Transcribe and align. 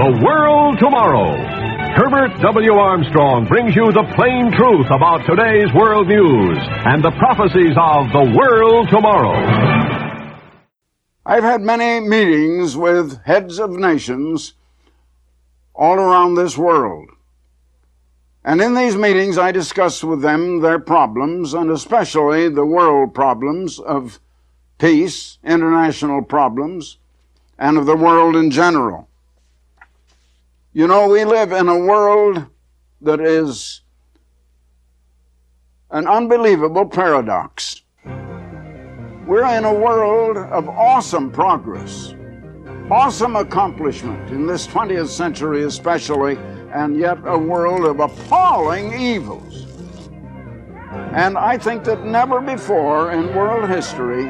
The 0.00 0.24
World 0.24 0.78
Tomorrow. 0.78 1.36
Herbert 1.94 2.40
W. 2.40 2.72
Armstrong 2.72 3.46
brings 3.46 3.76
you 3.76 3.92
the 3.92 4.10
plain 4.16 4.50
truth 4.50 4.86
about 4.86 5.26
today's 5.26 5.70
world 5.74 6.08
news 6.08 6.56
and 6.86 7.04
the 7.04 7.10
prophecies 7.18 7.76
of 7.76 8.10
the 8.10 8.34
world 8.34 8.88
tomorrow. 8.88 9.36
I've 11.26 11.42
had 11.42 11.60
many 11.60 12.00
meetings 12.08 12.78
with 12.78 13.22
heads 13.26 13.58
of 13.58 13.72
nations 13.72 14.54
all 15.74 15.96
around 15.96 16.34
this 16.34 16.56
world. 16.56 17.10
And 18.42 18.62
in 18.62 18.74
these 18.74 18.96
meetings, 18.96 19.36
I 19.36 19.52
discuss 19.52 20.02
with 20.02 20.22
them 20.22 20.62
their 20.62 20.78
problems, 20.78 21.52
and 21.52 21.70
especially 21.70 22.48
the 22.48 22.64
world 22.64 23.12
problems 23.12 23.78
of 23.78 24.18
peace, 24.78 25.36
international 25.44 26.22
problems, 26.22 26.96
and 27.58 27.76
of 27.76 27.84
the 27.84 27.96
world 27.96 28.34
in 28.34 28.50
general. 28.50 29.09
You 30.72 30.86
know, 30.86 31.08
we 31.08 31.24
live 31.24 31.50
in 31.50 31.66
a 31.66 31.76
world 31.76 32.46
that 33.00 33.20
is 33.20 33.80
an 35.90 36.06
unbelievable 36.06 36.86
paradox. 36.86 37.82
We're 39.26 39.52
in 39.56 39.64
a 39.64 39.74
world 39.74 40.36
of 40.36 40.68
awesome 40.68 41.32
progress, 41.32 42.14
awesome 42.88 43.34
accomplishment 43.34 44.30
in 44.30 44.46
this 44.46 44.68
20th 44.68 45.08
century, 45.08 45.64
especially, 45.64 46.36
and 46.72 46.96
yet 46.96 47.18
a 47.24 47.36
world 47.36 47.84
of 47.84 47.98
appalling 47.98 48.92
evils. 48.92 49.66
And 51.16 51.36
I 51.36 51.58
think 51.58 51.82
that 51.82 52.04
never 52.04 52.40
before 52.40 53.10
in 53.10 53.34
world 53.34 53.68
history 53.68 54.26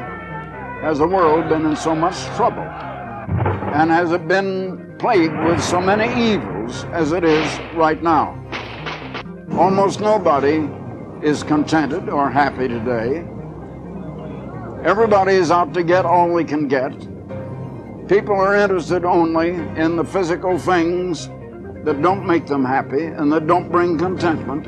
has 0.81 0.97
the 0.97 1.07
world 1.07 1.49
been 1.49 1.67
in 1.67 1.75
so 1.75 1.93
much 1.93 2.15
trouble 2.35 2.67
and 3.73 3.91
has 3.91 4.11
it 4.11 4.27
been 4.27 4.90
plagued 5.01 5.35
with 5.45 5.59
so 5.59 5.81
many 5.81 6.05
evils 6.31 6.83
as 6.93 7.11
it 7.11 7.23
is 7.23 7.59
right 7.73 8.03
now. 8.03 8.37
Almost 9.53 9.99
nobody 9.99 10.69
is 11.23 11.41
contented 11.41 12.07
or 12.07 12.29
happy 12.29 12.67
today. 12.67 13.25
Everybody 14.83 15.33
is 15.33 15.49
out 15.49 15.73
to 15.73 15.81
get 15.81 16.05
all 16.05 16.31
we 16.31 16.43
can 16.43 16.67
get. 16.67 16.91
People 18.07 18.35
are 18.35 18.55
interested 18.55 19.03
only 19.03 19.49
in 19.75 19.95
the 19.95 20.05
physical 20.05 20.59
things 20.59 21.29
that 21.83 21.99
don't 22.03 22.27
make 22.27 22.45
them 22.45 22.63
happy 22.63 23.05
and 23.05 23.31
that 23.31 23.47
don't 23.47 23.71
bring 23.71 23.97
contentment. 23.97 24.67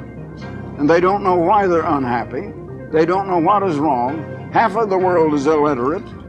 And 0.79 0.89
they 0.89 0.99
don't 0.99 1.23
know 1.23 1.35
why 1.35 1.67
they're 1.67 1.85
unhappy. 1.85 2.51
They 2.91 3.05
don't 3.05 3.27
know 3.27 3.37
what 3.37 3.61
is 3.61 3.77
wrong. 3.77 4.49
Half 4.51 4.77
of 4.77 4.89
the 4.89 4.97
world 4.97 5.35
is 5.35 5.45
illiterate. 5.45 6.22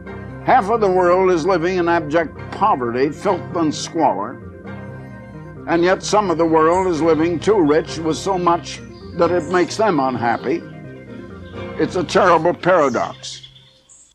Half 0.47 0.69
of 0.69 0.83
the 0.83 0.91
world 0.91 1.31
is 1.31 1.47
living 1.47 1.79
in 1.79 1.89
abject 1.89 2.37
poverty, 2.51 3.09
filth, 3.09 3.57
and 3.57 3.75
squalor. 3.75 4.33
And 5.67 5.83
yet 5.83 6.03
some 6.03 6.31
of 6.31 6.37
the 6.37 6.45
world 6.45 6.87
is 6.87 7.01
living 7.01 7.41
too 7.41 7.59
rich 7.59 7.97
with 7.97 8.19
so 8.19 8.37
much 8.37 8.83
that 9.17 9.31
it 9.31 9.51
makes 9.51 9.79
them 9.79 9.99
unhappy. 9.99 10.63
It's 11.81 11.97
a 11.97 12.05
terrible 12.05 12.53
paradox. 12.53 13.49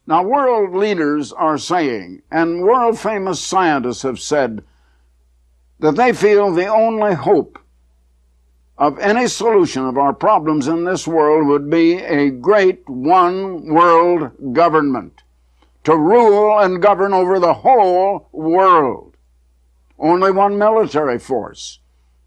Now, 0.06 0.22
world 0.22 0.76
leaders 0.76 1.34
are 1.34 1.58
saying, 1.58 2.22
and 2.30 2.62
world 2.62 3.00
famous 3.00 3.42
scientists 3.42 4.04
have 4.04 4.20
said, 4.20 4.64
that 5.80 5.96
they 5.96 6.14
feel 6.14 6.54
the 6.54 6.68
only 6.68 7.16
hope 7.16 7.58
of 8.78 9.00
any 9.00 9.26
solution 9.26 9.84
of 9.84 9.98
our 9.98 10.14
problems 10.14 10.68
in 10.68 10.84
this 10.84 11.08
world 11.08 11.48
would 11.48 11.72
be 11.72 11.96
a 11.96 12.30
great 12.30 12.88
one 12.88 13.66
world 13.74 14.54
government 14.54 15.24
to 15.84 15.98
rule 15.98 16.60
and 16.60 16.82
govern 16.82 17.14
over 17.14 17.40
the 17.40 17.54
whole 17.54 18.28
world. 18.32 19.16
Only 19.98 20.32
one 20.32 20.58
military 20.58 21.20
force. 21.20 21.80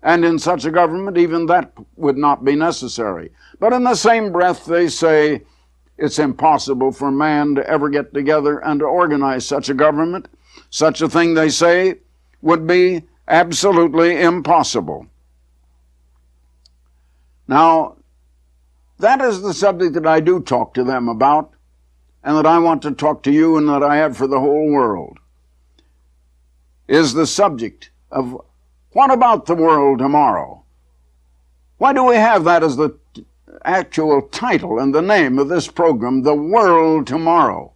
And 0.02 0.24
in 0.24 0.38
such 0.38 0.64
a 0.64 0.70
government, 0.70 1.16
even 1.16 1.46
that 1.46 1.72
would 1.96 2.16
not 2.16 2.44
be 2.44 2.56
necessary. 2.56 3.30
But 3.60 3.72
in 3.72 3.84
the 3.84 3.94
same 3.94 4.32
breath, 4.32 4.64
they 4.64 4.88
say 4.88 5.42
it's 5.96 6.18
impossible 6.18 6.92
for 6.92 7.10
man 7.10 7.54
to 7.54 7.68
ever 7.68 7.88
get 7.88 8.12
together 8.12 8.58
and 8.58 8.80
to 8.80 8.86
organize 8.86 9.46
such 9.46 9.68
a 9.68 9.74
government. 9.74 10.26
Such 10.70 11.00
a 11.00 11.08
thing, 11.08 11.34
they 11.34 11.48
say, 11.48 12.00
would 12.40 12.66
be 12.66 13.04
absolutely 13.28 14.20
impossible. 14.20 15.06
Now, 17.46 17.96
that 18.98 19.20
is 19.20 19.42
the 19.42 19.54
subject 19.54 19.94
that 19.94 20.06
I 20.06 20.20
do 20.20 20.40
talk 20.40 20.74
to 20.74 20.84
them 20.84 21.08
about, 21.08 21.52
and 22.24 22.36
that 22.36 22.46
I 22.46 22.58
want 22.58 22.82
to 22.82 22.92
talk 22.92 23.22
to 23.24 23.32
you 23.32 23.56
and 23.56 23.68
that 23.68 23.82
I 23.82 23.96
have 23.96 24.16
for 24.16 24.26
the 24.26 24.40
whole 24.40 24.70
world, 24.70 25.18
is 26.86 27.14
the 27.14 27.26
subject 27.26 27.90
of 28.10 28.40
what 28.92 29.10
about 29.10 29.46
the 29.46 29.54
world 29.54 29.98
tomorrow? 29.98 30.62
Why 31.78 31.92
do 31.92 32.04
we 32.04 32.16
have 32.16 32.44
that 32.44 32.62
as 32.62 32.76
the 32.76 32.96
actual 33.64 34.22
title 34.22 34.78
and 34.78 34.94
the 34.94 35.02
name 35.02 35.38
of 35.38 35.48
this 35.48 35.68
program, 35.68 36.22
The 36.22 36.34
World 36.34 37.06
Tomorrow? 37.06 37.72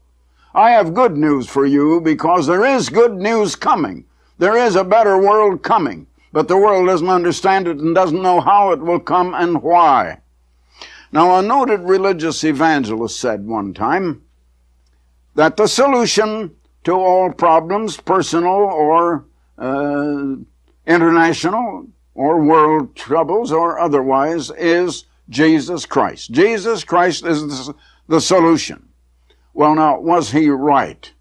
I 0.55 0.71
have 0.71 0.95
good 0.95 1.17
news 1.17 1.49
for 1.49 1.67
you 1.67 2.01
because 2.01 2.47
there 2.47 2.65
is 2.65 2.89
good 2.89 3.15
news 3.15 3.57
coming. 3.57 4.05
There 4.39 4.57
is 4.57 4.77
a 4.77 4.85
better 4.85 5.19
world 5.19 5.63
coming, 5.63 6.07
but 6.33 6.49
the 6.49 6.57
world 6.57 6.87
doesn't 6.87 7.09
understand 7.09 7.67
it 7.67 7.79
and 7.79 7.95
doesn't 7.95 8.23
know 8.23 8.41
how 8.41 8.73
it 8.73 8.81
will 8.81 9.01
come 9.01 9.35
and 9.35 9.63
why. 9.63 10.19
Now, 11.11 11.39
a 11.39 11.43
noted 11.43 11.81
religious 11.81 12.45
evangelist 12.45 13.19
said 13.19 13.47
one 13.47 13.73
time 13.73 14.23
that 15.37 15.57
the 15.57 15.69
solution 15.69 16.51
to 16.85 16.93
all 16.93 17.33
problems, 17.33 17.99
personal 17.99 18.49
or 18.49 19.25
uh, 19.59 20.35
international, 20.87 21.87
or 22.15 22.43
world 22.43 22.97
troubles, 22.97 23.53
or 23.53 23.79
otherwise, 23.79 24.51
is 24.57 25.05
Jesus 25.29 25.85
Christ. 25.85 26.31
Jesus 26.31 26.85
Christ 26.85 27.25
is 27.27 27.71
the 28.09 28.21
solution. 28.21 28.89
Well, 29.53 29.75
now, 29.75 30.01
was 30.01 30.31
he 30.31 30.49
right? 30.49 31.13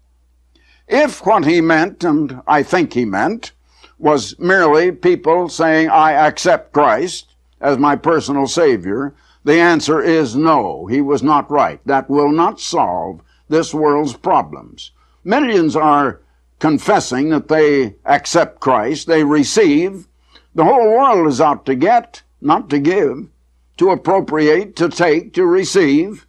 If 0.88 1.24
what 1.26 1.44
he 1.44 1.60
meant, 1.60 2.04
and 2.04 2.40
I 2.46 2.62
think 2.62 2.92
he 2.92 3.04
meant, 3.04 3.52
was 3.98 4.38
merely 4.38 4.92
people 4.92 5.48
saying, 5.48 5.90
I 5.90 6.12
accept 6.12 6.72
Christ 6.72 7.34
as 7.60 7.76
my 7.78 7.96
personal 7.96 8.46
Savior, 8.46 9.14
the 9.44 9.58
answer 9.58 10.00
is 10.02 10.36
no, 10.36 10.86
he 10.86 11.00
was 11.00 11.22
not 11.22 11.50
right. 11.50 11.80
That 11.86 12.08
will 12.08 12.30
not 12.30 12.60
solve 12.60 13.20
this 13.48 13.72
world's 13.74 14.16
problems. 14.16 14.92
Millions 15.24 15.76
are 15.76 16.20
confessing 16.58 17.30
that 17.30 17.48
they 17.48 17.96
accept 18.04 18.60
Christ, 18.60 19.06
they 19.06 19.24
receive. 19.24 20.08
The 20.54 20.64
whole 20.64 20.88
world 20.90 21.28
is 21.28 21.40
out 21.40 21.66
to 21.66 21.74
get, 21.74 22.22
not 22.40 22.70
to 22.70 22.78
give, 22.78 23.28
to 23.76 23.90
appropriate, 23.90 24.74
to 24.76 24.88
take, 24.88 25.34
to 25.34 25.44
receive. 25.44 26.26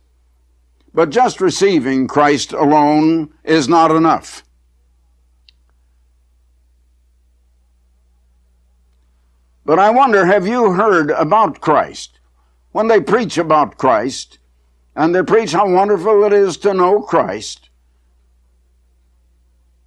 But 0.93 1.11
just 1.11 1.39
receiving 1.39 2.07
Christ 2.07 2.53
alone 2.53 3.33
is 3.43 3.69
not 3.69 3.91
enough. 3.91 4.43
But 9.63 9.79
I 9.79 9.89
wonder, 9.89 10.25
have 10.25 10.47
you 10.47 10.71
heard 10.71 11.11
about 11.11 11.61
Christ? 11.61 12.19
When 12.71 12.87
they 12.87 13.01
preach 13.01 13.37
about 13.37 13.77
Christ, 13.77 14.39
and 14.97 15.13
they 15.13 15.21
preach 15.21 15.51
how 15.51 15.69
wonderful 15.69 16.23
it 16.23 16.33
is 16.33 16.57
to 16.57 16.73
know 16.73 17.01
Christ, 17.01 17.69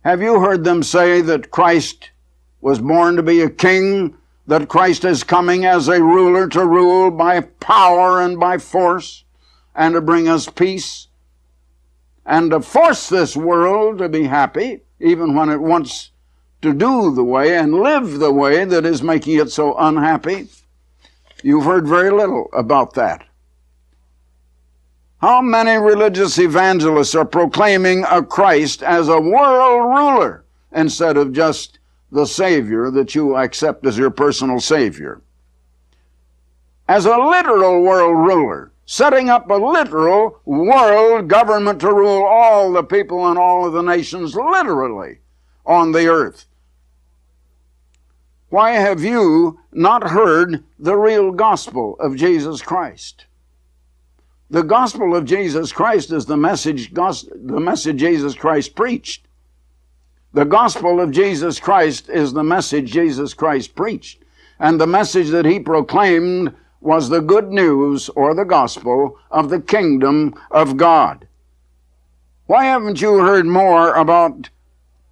have 0.05 0.23
you 0.23 0.41
heard 0.41 0.63
them 0.63 0.85
say 0.85 1.21
that 1.21 1.51
Christ 1.51 2.11
was 2.61 2.79
born 2.79 3.17
to 3.17 3.23
be 3.23 3.43
a 3.43 3.51
king, 3.51 4.17
that 4.47 4.69
Christ 4.69 5.05
is 5.05 5.25
coming 5.25 5.67
as 5.67 5.89
a 5.89 6.03
ruler 6.03 6.49
to 6.49 6.65
rule 6.65 7.11
by 7.11 7.41
power 7.41 8.23
and 8.23 8.39
by 8.39 8.59
force, 8.59 9.25
and 9.75 9.95
to 9.95 10.01
bring 10.01 10.29
us 10.29 10.49
peace, 10.49 11.09
and 12.25 12.53
to 12.53 12.61
force 12.61 13.09
this 13.09 13.37
world 13.37 13.99
to 13.99 14.09
be 14.09 14.25
happy, 14.25 14.83
even 15.01 15.35
when 15.35 15.51
it 15.51 15.61
wants 15.61 16.13
to 16.63 16.73
do 16.73 17.13
the 17.13 17.25
way 17.25 17.57
and 17.57 17.75
live 17.75 18.21
the 18.21 18.33
way 18.33 18.65
that 18.65 18.87
is 18.87 19.03
making 19.03 19.39
it 19.39 19.51
so 19.51 19.77
unhappy. 19.77 20.47
You've 21.43 21.65
heard 21.65 21.89
very 21.89 22.11
little 22.11 22.49
about 22.53 22.95
that. 22.95 23.27
How 25.21 25.43
many 25.43 25.77
religious 25.77 26.39
evangelists 26.39 27.15
are 27.15 27.27
proclaiming 27.27 28.05
a 28.11 28.23
Christ 28.23 28.83
as 28.83 29.09
a 29.09 29.21
world 29.21 29.95
ruler 29.95 30.47
instead 30.73 31.19
of 31.19 31.35
just 31.35 31.79
the 32.11 32.25
Savior 32.25 32.91
that 32.91 33.15
you 33.15 33.37
accept 33.37 33.85
as 33.85 33.99
your 33.99 34.09
personal 34.09 34.61
Savior? 34.61 35.21
As 36.89 37.05
a 37.05 37.19
literal 37.19 37.83
world 37.83 38.17
ruler, 38.17 38.73
setting 38.87 39.29
up 39.29 39.51
a 39.51 39.55
literal 39.55 40.41
world 40.47 41.29
government 41.29 41.81
to 41.81 41.93
rule 41.93 42.25
all 42.25 42.73
the 42.73 42.83
people 42.83 43.29
and 43.29 43.39
all 43.39 43.67
of 43.67 43.75
the 43.75 43.83
nations 43.83 44.35
literally 44.35 45.19
on 45.67 45.93
the 45.93 46.07
earth. 46.07 46.47
Why 48.49 48.71
have 48.71 49.05
you 49.05 49.61
not 49.71 50.09
heard 50.09 50.65
the 50.79 50.97
real 50.97 51.31
gospel 51.31 51.97
of 52.01 52.17
Jesus 52.17 52.63
Christ? 52.63 53.27
The 54.51 54.63
gospel 54.63 55.15
of 55.15 55.27
Jesus 55.27 55.71
Christ 55.71 56.11
is 56.11 56.27
the 56.27 56.37
message, 56.37 56.93
the 56.93 57.61
message 57.61 57.99
Jesus 57.99 58.35
Christ 58.35 58.75
preached. 58.75 59.29
The 60.33 60.45
gospel 60.45 61.01
of 61.01 61.13
Jesus 61.13 61.61
Christ 61.61 62.09
is 62.09 62.33
the 62.33 62.43
message 62.43 62.91
Jesus 62.91 63.33
Christ 63.33 63.77
preached. 63.77 64.23
And 64.59 64.81
the 64.81 64.87
message 64.87 65.31
that 65.31 65.45
he 65.45 65.61
proclaimed 65.61 66.55
was 66.81 67.09
the 67.09 67.21
good 67.21 67.51
news 67.51 68.09
or 68.11 68.35
the 68.35 68.45
gospel 68.45 69.19
of 69.31 69.51
the 69.51 69.61
kingdom 69.61 70.35
of 70.51 70.77
God. 70.77 71.27
Why 72.47 72.65
haven't 72.65 73.01
you 73.01 73.19
heard 73.19 73.47
more 73.47 73.95
about 73.95 74.51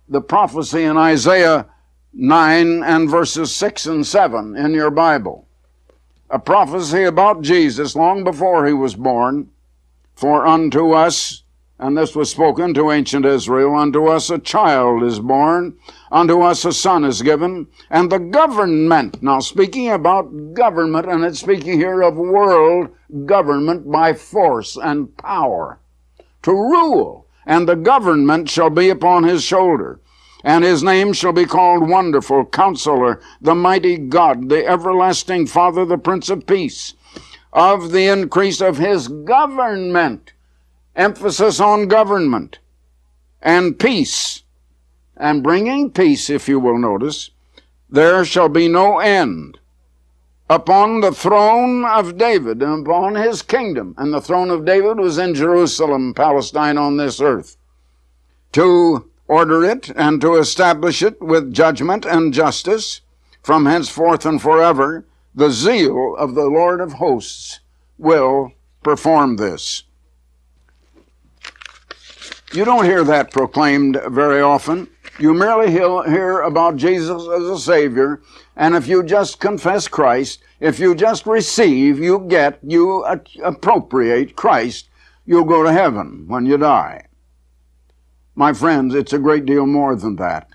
the 0.09 0.21
prophecy 0.21 0.83
in 0.83 0.97
Isaiah 0.97 1.67
9 2.13 2.83
and 2.83 3.09
verses 3.09 3.55
6 3.55 3.87
and 3.87 4.07
7 4.07 4.57
in 4.57 4.73
your 4.73 4.91
Bible? 4.91 5.48
A 6.31 6.39
prophecy 6.39 7.05
about 7.05 7.43
Jesus 7.43 7.97
long 7.97 8.25
before 8.25 8.67
he 8.67 8.73
was 8.73 8.95
born. 8.95 9.51
For 10.15 10.47
unto 10.47 10.93
us 10.93 11.43
and 11.81 11.97
this 11.97 12.17
was 12.17 12.31
spoken 12.31 12.75
to 12.75 12.91
ancient 12.91 13.25
Israel 13.25 13.77
Unto 13.77 14.07
us 14.07 14.31
a 14.31 14.39
child 14.39 15.05
is 15.05 15.21
born, 15.21 15.77
unto 16.11 16.41
us 16.41 16.65
a 16.65 16.73
son 16.73 17.05
is 17.05 17.23
given, 17.23 17.69
and 17.89 18.11
the 18.11 18.19
government. 18.19 19.23
Now, 19.23 19.39
speaking 19.39 19.89
about 19.89 20.55
government, 20.55 21.07
and 21.07 21.25
it's 21.25 21.39
speaking 21.39 21.79
here 21.79 22.03
of 22.03 22.17
world 22.17 22.89
government 23.27 23.89
by 23.91 24.13
force 24.13 24.77
and 24.77 25.17
power 25.17 25.79
to 26.43 26.51
rule, 26.51 27.27
and 27.47 27.69
the 27.69 27.77
government 27.77 28.51
shall 28.51 28.71
be 28.71 28.91
upon 28.91 29.23
his 29.23 29.45
shoulder. 29.45 30.01
And 30.45 30.65
his 30.65 30.83
name 30.83 31.13
shall 31.13 31.33
be 31.33 31.47
called 31.47 31.89
Wonderful, 31.89 32.47
Counselor, 32.47 33.21
the 33.41 33.55
Mighty 33.55 33.97
God, 33.97 34.49
the 34.49 34.67
Everlasting 34.67 35.47
Father, 35.47 35.85
the 35.85 35.99
Prince 35.99 36.31
of 36.31 36.47
Peace. 36.47 36.95
Of 37.53 37.93
the 37.93 38.07
increase 38.07 38.61
of 38.61 38.79
his 38.79 39.09
government 39.09 40.33
emphasis 40.95 41.61
on 41.61 41.89
government 41.89 42.59
and 43.41 43.79
peace, 43.79 44.43
and 45.17 45.43
bringing 45.43 45.91
peace, 45.91 46.29
if 46.29 46.49
you 46.49 46.59
will 46.61 46.79
notice, 46.79 47.31
there 47.89 48.25
shall 48.25 48.49
be 48.49 48.69
no 48.69 48.99
end 48.99 49.59
upon 50.51 51.01
the 51.01 51.13
throne 51.13 51.85
of 51.85 52.19
David 52.19 52.63
and 52.63 52.87
upon 52.87 53.15
his 53.15 53.43
kingdom. 53.43 53.95
And 53.97 54.13
the 54.13 54.21
throne 54.21 54.51
of 54.51 54.65
David 54.65 54.99
was 54.99 55.19
in 55.19 55.35
Jerusalem, 55.35 56.15
Palestine 56.15 56.79
on 56.79 56.97
this 56.97 57.21
earth. 57.21 57.57
To 58.53 59.09
order 59.29 59.63
it 59.63 59.91
and 59.91 60.21
to 60.23 60.35
establish 60.35 61.03
it 61.03 61.21
with 61.21 61.53
judgment 61.53 62.05
and 62.05 62.35
justice 62.35 63.03
from 63.43 63.67
henceforth 63.67 64.27
and 64.27 64.43
forever, 64.43 65.07
the 65.35 65.51
zeal 65.51 66.17
of 66.19 66.35
the 66.35 66.47
Lord 66.47 66.81
of 66.81 66.95
hosts 66.95 67.61
will 67.99 68.53
perform 68.83 69.37
this. 69.37 69.85
You 72.53 72.65
don't 72.65 72.85
hear 72.85 73.05
that 73.05 73.31
proclaimed 73.31 74.01
very 74.09 74.41
often. 74.41 74.89
You 75.19 75.35
merely 75.35 75.71
hear 75.71 76.41
about 76.41 76.77
Jesus 76.77 77.23
as 77.23 77.43
a 77.43 77.59
Savior, 77.59 78.23
and 78.57 78.75
if 78.75 78.87
you 78.87 79.03
just 79.03 79.41
confess 79.41 79.89
Christ, 79.89 80.41
if 80.61 80.79
you 80.79 80.95
just 80.95 81.27
receive, 81.27 81.99
you 81.99 82.25
get, 82.29 82.59
you 82.63 83.05
appropriate 83.43 84.37
Christ, 84.37 84.89
you'll 85.27 85.45
go 85.45 85.63
to 85.63 85.73
heaven 85.73 86.25
when 86.29 86.47
you 86.47 86.57
die. 86.57 87.08
My 88.39 88.53
friends, 88.53 88.95
it's 88.95 89.13
a 89.13 89.19
great 89.19 89.47
deal 89.47 89.67
more 89.67 89.97
than 89.97 90.15
that. 90.15 90.49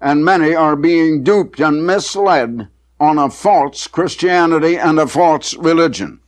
And 0.00 0.24
many 0.24 0.54
are 0.54 0.74
being 0.74 1.22
duped 1.22 1.60
and 1.60 1.86
misled 1.86 2.68
on 2.98 3.18
a 3.18 3.28
false 3.28 3.86
Christianity 3.86 4.78
and 4.78 4.98
a 4.98 5.06
false 5.06 5.52
religion. 5.52 6.20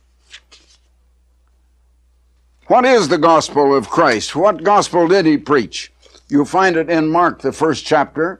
What 2.67 2.85
is 2.85 3.07
the 3.07 3.17
gospel 3.17 3.75
of 3.75 3.89
Christ? 3.89 4.35
What 4.35 4.63
gospel 4.63 5.07
did 5.07 5.25
he 5.25 5.35
preach? 5.35 5.91
You'll 6.29 6.45
find 6.45 6.75
it 6.77 6.91
in 6.91 7.09
Mark, 7.09 7.41
the 7.41 7.51
first 7.51 7.83
chapter, 7.83 8.39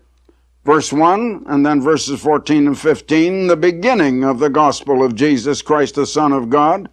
verse 0.63 0.93
1, 0.93 1.45
and 1.47 1.65
then 1.65 1.81
verses 1.81 2.21
14 2.21 2.67
and 2.67 2.77
15, 2.77 3.47
the 3.47 3.57
beginning 3.57 4.23
of 4.23 4.37
the 4.37 4.51
gospel 4.51 5.03
of 5.03 5.15
Jesus 5.15 5.63
Christ, 5.63 5.95
the 5.95 6.05
Son 6.05 6.33
of 6.33 6.51
God. 6.51 6.87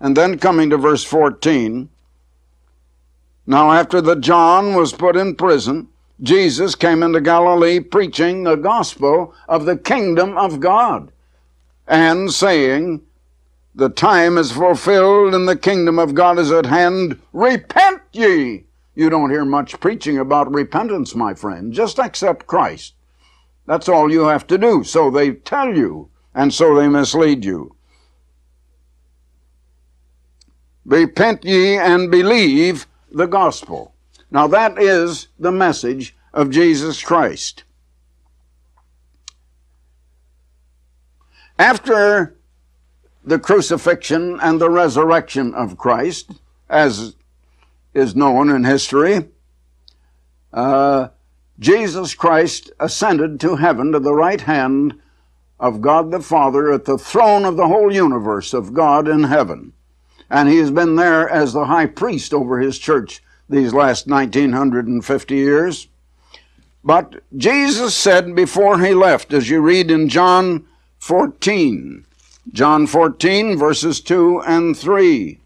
And 0.00 0.16
then 0.16 0.38
coming 0.38 0.70
to 0.70 0.78
verse 0.78 1.04
14, 1.04 1.90
now 3.50 3.72
after 3.72 4.00
that 4.00 4.20
John 4.20 4.74
was 4.74 4.92
put 4.92 5.16
in 5.16 5.34
prison, 5.34 5.88
Jesus 6.22 6.76
came 6.76 7.02
into 7.02 7.20
Galilee 7.20 7.80
preaching 7.80 8.44
the 8.44 8.54
gospel 8.54 9.34
of 9.48 9.64
the 9.64 9.76
kingdom 9.76 10.38
of 10.38 10.60
God 10.60 11.10
and 11.88 12.32
saying, 12.32 13.02
the 13.74 13.88
time 13.88 14.38
is 14.38 14.52
fulfilled 14.52 15.34
and 15.34 15.48
the 15.48 15.56
kingdom 15.56 15.98
of 15.98 16.14
God 16.14 16.38
is 16.38 16.52
at 16.52 16.66
hand. 16.66 17.20
Repent 17.32 18.02
ye! 18.12 18.66
You 18.94 19.10
don't 19.10 19.30
hear 19.30 19.44
much 19.44 19.80
preaching 19.80 20.16
about 20.18 20.52
repentance, 20.52 21.16
my 21.16 21.34
friend. 21.34 21.72
Just 21.72 21.98
accept 21.98 22.46
Christ. 22.46 22.94
That's 23.66 23.88
all 23.88 24.12
you 24.12 24.26
have 24.26 24.46
to 24.46 24.58
do. 24.58 24.84
So 24.84 25.10
they 25.10 25.32
tell 25.32 25.76
you, 25.76 26.08
and 26.36 26.54
so 26.54 26.76
they 26.76 26.86
mislead 26.86 27.44
you. 27.44 27.74
Repent 30.84 31.44
ye 31.44 31.76
and 31.76 32.12
believe 32.12 32.86
the 33.10 33.26
gospel. 33.26 33.94
Now 34.30 34.46
that 34.48 34.78
is 34.78 35.28
the 35.38 35.52
message 35.52 36.16
of 36.32 36.50
Jesus 36.50 37.02
Christ. 37.02 37.64
After 41.58 42.36
the 43.24 43.38
crucifixion 43.38 44.38
and 44.40 44.60
the 44.60 44.70
resurrection 44.70 45.54
of 45.54 45.76
Christ, 45.76 46.32
as 46.68 47.16
is 47.92 48.16
known 48.16 48.48
in 48.48 48.64
history, 48.64 49.28
uh, 50.52 51.08
Jesus 51.58 52.14
Christ 52.14 52.70
ascended 52.80 53.38
to 53.40 53.56
heaven 53.56 53.92
to 53.92 54.00
the 54.00 54.14
right 54.14 54.40
hand 54.40 54.98
of 55.58 55.82
God 55.82 56.10
the 56.10 56.20
Father 56.20 56.72
at 56.72 56.86
the 56.86 56.96
throne 56.96 57.44
of 57.44 57.56
the 57.56 57.68
whole 57.68 57.92
universe 57.92 58.54
of 58.54 58.72
God 58.72 59.06
in 59.06 59.24
heaven. 59.24 59.74
And 60.30 60.48
he 60.48 60.58
has 60.58 60.70
been 60.70 60.96
there 60.96 61.28
as 61.28 61.52
the 61.52 61.64
high 61.64 61.86
priest 61.86 62.32
over 62.32 62.60
his 62.60 62.78
church 62.78 63.22
these 63.48 63.74
last 63.74 64.06
1950 64.06 65.34
years. 65.34 65.88
But 66.84 67.22
Jesus 67.36 67.94
said 67.94 68.34
before 68.34 68.78
he 68.78 68.94
left, 68.94 69.32
as 69.32 69.50
you 69.50 69.60
read 69.60 69.90
in 69.90 70.08
John 70.08 70.66
14, 70.98 72.06
John 72.52 72.86
14, 72.86 73.58
verses 73.58 74.00
2 74.00 74.42
and 74.42 74.76
3. 74.76 75.40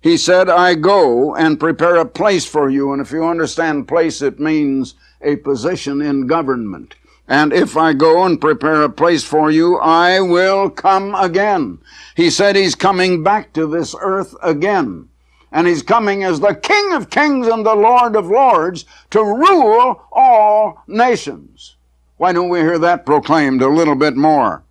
He 0.00 0.16
said, 0.16 0.48
I 0.50 0.74
go 0.74 1.34
and 1.34 1.60
prepare 1.60 1.96
a 1.96 2.04
place 2.04 2.44
for 2.44 2.68
you. 2.68 2.92
And 2.92 3.00
if 3.00 3.10
you 3.10 3.24
understand 3.24 3.88
place, 3.88 4.20
it 4.20 4.38
means 4.38 4.94
a 5.22 5.36
position 5.36 6.02
in 6.02 6.26
government. 6.26 6.94
And 7.26 7.52
if 7.52 7.76
I 7.76 7.94
go 7.94 8.24
and 8.24 8.40
prepare 8.40 8.82
a 8.82 8.90
place 8.90 9.24
for 9.24 9.50
you, 9.50 9.78
I 9.78 10.20
will 10.20 10.68
come 10.68 11.14
again. 11.14 11.78
He 12.14 12.28
said 12.28 12.54
he's 12.54 12.74
coming 12.74 13.22
back 13.22 13.52
to 13.54 13.66
this 13.66 13.94
earth 13.98 14.34
again. 14.42 15.08
And 15.50 15.66
he's 15.66 15.82
coming 15.82 16.24
as 16.24 16.40
the 16.40 16.54
King 16.54 16.92
of 16.92 17.10
kings 17.10 17.46
and 17.46 17.64
the 17.64 17.74
Lord 17.74 18.16
of 18.16 18.26
lords 18.26 18.84
to 19.10 19.22
rule 19.22 20.02
all 20.12 20.82
nations. 20.86 21.76
Why 22.16 22.32
don't 22.32 22.48
we 22.48 22.60
hear 22.60 22.78
that 22.78 23.06
proclaimed 23.06 23.62
a 23.62 23.68
little 23.68 23.94
bit 23.94 24.16
more? 24.16 24.64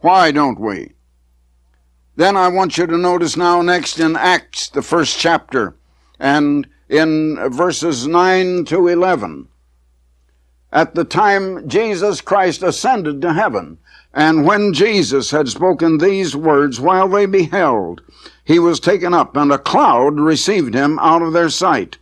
Why 0.00 0.30
don't 0.30 0.60
we? 0.60 0.92
Then 2.14 2.36
I 2.36 2.48
want 2.48 2.78
you 2.78 2.86
to 2.86 2.96
notice 2.96 3.36
now 3.36 3.62
next 3.62 3.98
in 3.98 4.16
Acts, 4.16 4.68
the 4.68 4.82
first 4.82 5.18
chapter, 5.18 5.74
and 6.18 6.66
in 6.88 7.36
verses 7.50 8.06
9 8.06 8.64
to 8.66 8.88
11. 8.88 9.48
At 10.76 10.94
the 10.94 11.04
time 11.04 11.66
Jesus 11.66 12.20
Christ 12.20 12.62
ascended 12.62 13.22
to 13.22 13.32
heaven, 13.32 13.78
and 14.12 14.44
when 14.44 14.74
Jesus 14.74 15.30
had 15.30 15.48
spoken 15.48 15.96
these 15.96 16.36
words 16.36 16.78
while 16.78 17.08
they 17.08 17.24
beheld, 17.24 18.02
he 18.44 18.58
was 18.58 18.78
taken 18.78 19.14
up, 19.14 19.38
and 19.38 19.50
a 19.50 19.56
cloud 19.56 20.20
received 20.20 20.74
him 20.74 20.98
out 20.98 21.22
of 21.22 21.32
their 21.32 21.48
sight. 21.48 21.96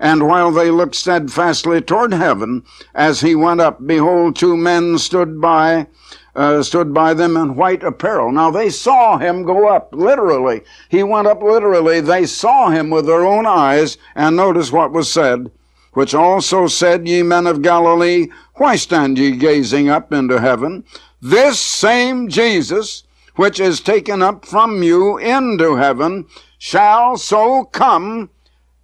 And 0.00 0.26
while 0.26 0.50
they 0.50 0.70
looked 0.70 0.94
steadfastly 0.94 1.82
toward 1.82 2.14
heaven, 2.14 2.62
as 2.94 3.20
he 3.20 3.34
went 3.34 3.60
up, 3.60 3.86
behold, 3.86 4.36
two 4.36 4.56
men 4.56 4.96
stood 4.96 5.38
by, 5.38 5.88
uh, 6.34 6.62
stood 6.62 6.94
by 6.94 7.12
them 7.12 7.36
in 7.36 7.56
white 7.56 7.82
apparel. 7.82 8.32
Now 8.32 8.50
they 8.50 8.70
saw 8.70 9.18
him 9.18 9.42
go 9.42 9.68
up, 9.68 9.90
literally. 9.92 10.62
He 10.88 11.02
went 11.02 11.26
up 11.26 11.42
literally. 11.42 12.00
They 12.00 12.24
saw 12.24 12.70
him 12.70 12.88
with 12.88 13.04
their 13.04 13.26
own 13.26 13.44
eyes, 13.44 13.98
and 14.14 14.34
notice 14.34 14.72
what 14.72 14.92
was 14.92 15.12
said, 15.12 15.50
which 15.94 16.14
also 16.14 16.66
said, 16.66 17.08
Ye 17.08 17.22
men 17.22 17.46
of 17.46 17.62
Galilee, 17.62 18.28
why 18.54 18.76
stand 18.76 19.18
ye 19.18 19.32
gazing 19.32 19.88
up 19.88 20.12
into 20.12 20.40
heaven? 20.40 20.84
This 21.20 21.58
same 21.58 22.28
Jesus, 22.28 23.04
which 23.36 23.58
is 23.58 23.80
taken 23.80 24.22
up 24.22 24.44
from 24.44 24.82
you 24.82 25.18
into 25.18 25.76
heaven, 25.76 26.26
shall 26.58 27.16
so 27.16 27.64
come 27.64 28.30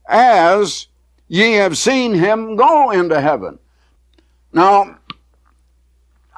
as 0.08 0.88
ye 1.28 1.52
have 1.52 1.78
seen 1.78 2.14
him 2.14 2.56
go 2.56 2.90
into 2.90 3.20
heaven. 3.20 3.58
Now, 4.52 4.96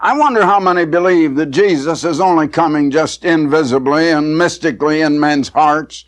I 0.04 0.18
wonder 0.18 0.44
how 0.44 0.58
many 0.58 0.84
believe 0.84 1.36
that 1.36 1.52
Jesus 1.52 2.02
is 2.02 2.20
only 2.20 2.48
coming 2.48 2.90
just 2.90 3.24
invisibly 3.24 4.10
and 4.10 4.36
mystically 4.36 5.00
in 5.00 5.20
men's 5.20 5.48
hearts. 5.48 6.06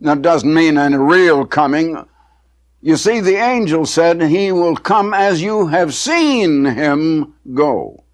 That 0.00 0.22
doesn't 0.22 0.52
mean 0.52 0.78
any 0.78 0.96
real 0.96 1.44
coming. 1.44 2.06
You 2.80 2.96
see, 2.96 3.20
the 3.20 3.36
angel 3.36 3.86
said, 3.86 4.22
He 4.22 4.52
will 4.52 4.76
come 4.76 5.12
as 5.12 5.42
you 5.42 5.66
have 5.66 5.94
seen 5.94 6.64
him 6.64 7.34
go. 7.52 8.04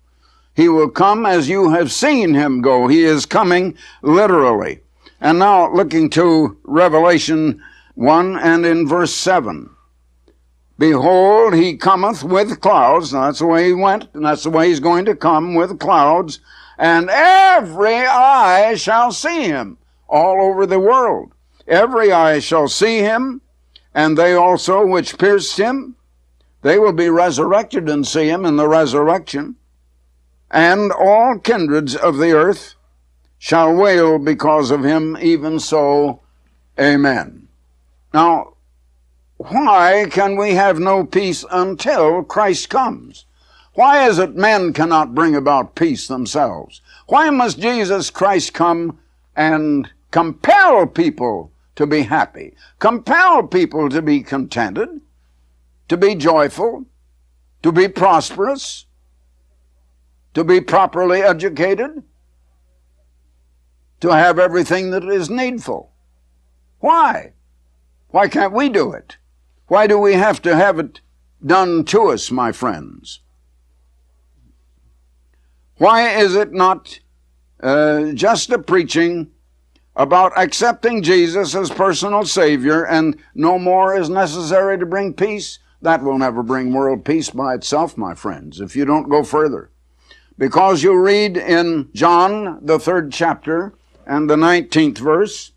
He 0.55 0.69
will 0.69 0.89
come 0.89 1.27
as 1.27 1.49
you 1.49 1.71
have 1.71 1.93
seen 1.93 2.35
him 2.35 2.63
go. 2.63 2.89
He 2.89 3.05
is 3.05 3.27
coming 3.27 3.77
literally. 4.03 4.81
And 5.21 5.39
now 5.39 5.73
looking 5.73 6.09
to 6.11 6.57
Revelation 6.65 7.63
1 7.95 8.39
and 8.39 8.65
in 8.65 8.87
verse 8.87 9.15
7. 9.15 9.71
Behold, 10.79 11.55
he 11.55 11.77
cometh 11.77 12.25
with 12.25 12.61
clouds. 12.61 13.13
that's 13.13 13.39
the 13.39 13.47
way 13.47 13.67
he 13.67 13.73
went, 13.73 14.09
and 14.15 14.25
that's 14.25 14.43
the 14.43 14.51
way 14.51 14.69
he's 14.69 14.81
going 14.81 15.05
to 15.05 15.15
come 15.15 15.55
with 15.55 15.79
clouds. 15.79 16.41
And 16.79 17.09
every 17.11 17.97
eye 17.97 18.75
shall 18.77 19.13
see 19.13 19.43
him 19.43 19.79
all 20.09 20.43
over 20.43 20.67
the 20.67 20.81
world. 20.81 21.33
Every 21.67 22.13
eye 22.13 22.41
shall 22.41 22.69
see 22.69 22.99
him, 22.99 23.41
and 23.95 24.19
they 24.19 24.35
also 24.35 24.85
which 24.85 25.19
pierced 25.19 25.59
him, 25.59 25.97
they 26.63 26.79
will 26.79 26.93
be 26.93 27.09
resurrected 27.09 27.89
and 27.89 28.07
see 28.07 28.29
him 28.29 28.45
in 28.45 28.57
the 28.57 28.69
resurrection. 28.69 29.57
And 30.51 30.93
all 30.93 31.39
kindreds 31.39 31.95
of 31.95 32.19
the 32.19 32.33
earth 32.33 32.75
shall 33.39 33.75
wail 33.75 34.19
because 34.19 34.71
of 34.71 34.85
him, 34.85 35.17
even 35.21 35.61
so, 35.61 36.21
amen. 36.79 37.49
Now, 38.13 38.55
why 39.37 40.07
can 40.11 40.37
we 40.37 40.55
have 40.55 40.79
no 40.79 41.05
peace 41.05 41.45
until 41.51 42.23
Christ 42.23 42.71
comes? 42.71 43.27
Why 43.75 44.09
is 44.09 44.19
it 44.19 44.37
men 44.37 44.73
cannot 44.73 45.15
bring 45.15 45.35
about 45.35 45.75
peace 45.75 46.07
themselves? 46.07 46.81
Why 47.07 47.29
must 47.31 47.59
Jesus 47.59 48.09
Christ 48.09 48.55
come 48.55 48.99
and 49.37 49.91
compel 50.11 50.87
people 50.87 51.51
to 51.77 51.87
be 51.87 52.03
happy, 52.03 52.55
compel 52.79 53.47
people 53.47 53.89
to 53.89 54.01
be 54.01 54.23
contented, 54.23 55.01
to 55.89 55.97
be 55.97 56.15
joyful, 56.15 56.87
to 57.63 57.73
be 57.73 57.89
prosperous, 57.89 58.87
to 60.35 60.45
be 60.45 60.61
properly 60.61 61.23
educated, 61.23 62.03
to 64.01 64.09
have 64.11 64.39
everything 64.39 64.91
that 64.91 65.05
is 65.05 65.31
needful? 65.31 65.91
Why? 66.81 67.33
Why 68.09 68.29
can't 68.29 68.53
we 68.53 68.69
do 68.69 68.93
it? 68.93 69.17
Why 69.67 69.87
do 69.87 69.99
we 69.99 70.15
have 70.15 70.43
to 70.43 70.55
have 70.55 70.79
it 70.79 71.01
done 71.45 71.85
to 71.87 72.11
us, 72.11 72.31
my 72.31 72.53
friends? 72.53 73.21
Why 75.79 76.11
is 76.11 76.37
it 76.37 76.53
not 76.53 77.01
uh, 77.61 78.13
just 78.13 78.51
a 78.51 78.59
preaching 78.59 79.31
about 79.97 80.37
accepting 80.37 81.03
Jesus 81.03 81.55
as 81.55 81.71
personal 81.71 82.25
Savior 82.25 82.85
and 82.85 83.17
no 83.35 83.59
more 83.59 83.97
is 83.97 84.09
necessary 84.09 84.79
to 84.79 84.87
bring 84.87 85.15
peace? 85.15 85.59
That 85.83 86.03
will 86.03 86.19
never 86.19 86.43
bring 86.43 86.73
world 86.73 87.05
peace 87.05 87.31
by 87.31 87.55
itself, 87.55 87.97
my 87.97 88.15
friends, 88.15 88.61
if 88.61 88.75
you 88.75 88.85
don't 88.85 89.09
go 89.09 89.23
further. 89.23 89.71
Because 90.37 90.83
you 90.83 90.99
read 90.99 91.37
in 91.37 91.91
John, 91.95 92.59
the 92.65 92.79
third 92.79 93.13
chapter, 93.13 93.75
and 94.07 94.29
the 94.29 94.37
19th 94.37 94.99
verse, 94.99 95.53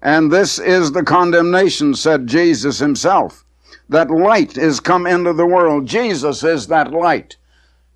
and 0.00 0.32
this 0.32 0.58
is 0.58 0.92
the 0.92 1.02
condemnation, 1.02 1.94
said 1.94 2.26
Jesus 2.26 2.78
himself 2.78 3.44
that 3.92 4.10
light 4.10 4.56
is 4.56 4.80
come 4.80 5.06
into 5.06 5.32
the 5.32 5.46
world. 5.46 5.86
Jesus 5.86 6.42
is 6.42 6.66
that 6.68 6.92
light. 6.92 7.36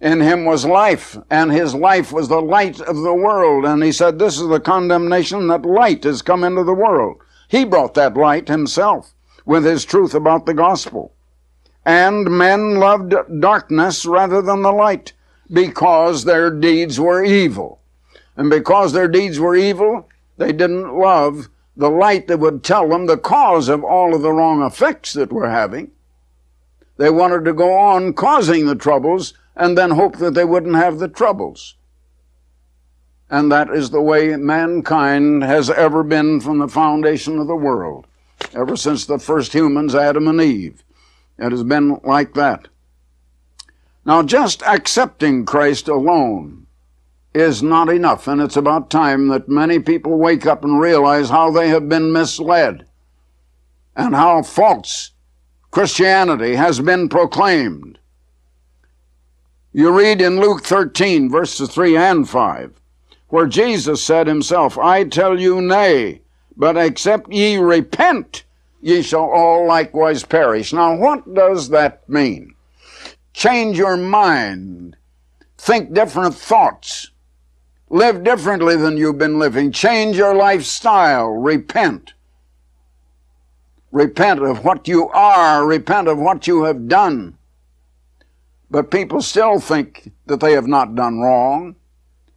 In 0.00 0.20
him 0.20 0.44
was 0.44 0.66
life, 0.66 1.16
and 1.30 1.50
his 1.50 1.74
life 1.74 2.12
was 2.12 2.28
the 2.28 2.42
light 2.42 2.80
of 2.80 2.96
the 2.96 3.14
world. 3.14 3.64
And 3.64 3.82
he 3.82 3.92
said, 3.92 4.18
This 4.18 4.38
is 4.38 4.48
the 4.48 4.60
condemnation 4.60 5.48
that 5.48 5.64
light 5.64 6.04
has 6.04 6.20
come 6.20 6.44
into 6.44 6.64
the 6.64 6.74
world. 6.74 7.16
He 7.48 7.64
brought 7.64 7.94
that 7.94 8.16
light 8.16 8.48
himself 8.48 9.14
with 9.46 9.64
his 9.64 9.84
truth 9.84 10.14
about 10.14 10.44
the 10.44 10.54
gospel. 10.54 11.14
And 11.84 12.30
men 12.30 12.74
loved 12.74 13.14
darkness 13.40 14.04
rather 14.04 14.42
than 14.42 14.62
the 14.62 14.72
light 14.72 15.12
because 15.50 16.24
their 16.24 16.50
deeds 16.50 16.98
were 16.98 17.24
evil. 17.24 17.80
And 18.36 18.50
because 18.50 18.92
their 18.92 19.08
deeds 19.08 19.38
were 19.38 19.56
evil, 19.56 20.08
they 20.36 20.52
didn't 20.52 20.98
love 20.98 21.48
the 21.76 21.90
light 21.90 22.26
that 22.26 22.38
would 22.38 22.64
tell 22.64 22.88
them 22.88 23.06
the 23.06 23.16
cause 23.16 23.68
of 23.68 23.84
all 23.84 24.14
of 24.14 24.22
the 24.22 24.32
wrong 24.32 24.62
effects 24.62 25.12
that 25.12 25.32
we're 25.32 25.48
having. 25.48 25.90
They 26.96 27.10
wanted 27.10 27.44
to 27.44 27.52
go 27.52 27.74
on 27.74 28.14
causing 28.14 28.66
the 28.66 28.74
troubles 28.74 29.34
and 29.56 29.76
then 29.76 29.90
hope 29.92 30.18
that 30.18 30.34
they 30.34 30.44
wouldn't 30.44 30.76
have 30.76 30.98
the 30.98 31.08
troubles. 31.08 31.76
And 33.30 33.50
that 33.50 33.70
is 33.70 33.90
the 33.90 34.02
way 34.02 34.36
mankind 34.36 35.42
has 35.42 35.70
ever 35.70 36.02
been 36.04 36.40
from 36.40 36.58
the 36.58 36.68
foundation 36.68 37.38
of 37.38 37.48
the 37.48 37.56
world, 37.56 38.06
ever 38.54 38.76
since 38.76 39.06
the 39.06 39.18
first 39.18 39.52
humans, 39.52 39.94
Adam 39.94 40.28
and 40.28 40.40
Eve. 40.40 40.84
It 41.38 41.50
has 41.50 41.64
been 41.64 42.00
like 42.04 42.34
that. 42.34 42.68
Now, 44.04 44.22
just 44.22 44.62
accepting 44.62 45.44
Christ 45.44 45.88
alone 45.88 46.66
is 47.34 47.62
not 47.62 47.88
enough, 47.88 48.28
and 48.28 48.40
it's 48.40 48.56
about 48.56 48.88
time 48.88 49.28
that 49.28 49.48
many 49.48 49.78
people 49.80 50.16
wake 50.16 50.46
up 50.46 50.64
and 50.64 50.80
realize 50.80 51.28
how 51.28 51.50
they 51.50 51.68
have 51.68 51.88
been 51.88 52.12
misled 52.12 52.86
and 53.96 54.14
how 54.14 54.42
false 54.42 55.10
Christianity 55.70 56.54
has 56.54 56.80
been 56.80 57.08
proclaimed. 57.08 57.98
You 59.76 59.90
read 59.90 60.22
in 60.22 60.40
Luke 60.40 60.64
13, 60.64 61.28
verses 61.30 61.68
3 61.68 61.98
and 61.98 62.26
5, 62.26 62.80
where 63.28 63.46
Jesus 63.46 64.02
said 64.02 64.26
himself, 64.26 64.78
I 64.78 65.04
tell 65.04 65.38
you, 65.38 65.60
nay, 65.60 66.22
but 66.56 66.78
except 66.78 67.30
ye 67.30 67.58
repent, 67.58 68.44
ye 68.80 69.02
shall 69.02 69.28
all 69.30 69.66
likewise 69.66 70.24
perish. 70.24 70.72
Now, 70.72 70.96
what 70.96 71.34
does 71.34 71.68
that 71.68 72.08
mean? 72.08 72.54
Change 73.34 73.76
your 73.76 73.98
mind, 73.98 74.96
think 75.58 75.92
different 75.92 76.34
thoughts 76.34 77.10
Live 77.88 78.24
differently 78.24 78.74
than 78.76 78.96
you've 78.96 79.18
been 79.18 79.38
living. 79.38 79.70
Change 79.70 80.16
your 80.16 80.34
lifestyle. 80.34 81.28
Repent. 81.28 82.14
Repent 83.92 84.42
of 84.42 84.64
what 84.64 84.88
you 84.88 85.08
are. 85.10 85.64
Repent 85.64 86.08
of 86.08 86.18
what 86.18 86.48
you 86.48 86.64
have 86.64 86.88
done. 86.88 87.38
But 88.70 88.90
people 88.90 89.22
still 89.22 89.60
think 89.60 90.10
that 90.26 90.40
they 90.40 90.52
have 90.52 90.66
not 90.66 90.94
done 90.94 91.20
wrong. 91.20 91.76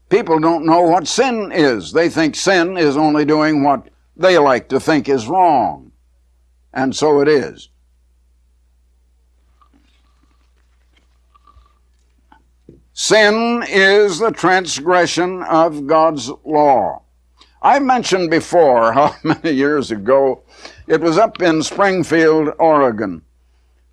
People 0.10 0.40
don't 0.40 0.66
know 0.66 0.82
what 0.82 1.08
sin 1.08 1.52
is. 1.52 1.92
They 1.92 2.10
think 2.10 2.36
sin 2.36 2.78
is 2.78 2.98
only 2.98 3.26
doing 3.26 3.64
what 3.64 3.90
they 4.16 4.38
like 4.38 4.70
to 4.70 4.80
think 4.80 5.08
is 5.08 5.28
wrong. 5.28 5.92
And 6.74 6.96
so 6.96 7.22
it 7.22 7.28
is. 7.28 7.70
Sin 12.94 13.64
is 13.68 14.20
the 14.20 14.32
transgression 14.32 15.42
of 15.44 15.88
God's 15.88 16.30
law. 16.44 17.02
I 17.62 17.80
mentioned 17.80 18.30
before 18.30 18.92
how 18.92 19.16
many 19.24 19.52
years 19.52 19.90
ago 19.90 20.44
it 20.86 21.02
was 21.02 21.18
up 21.18 21.42
in 21.42 21.64
Springfield, 21.64 22.50
Oregon. 22.60 23.22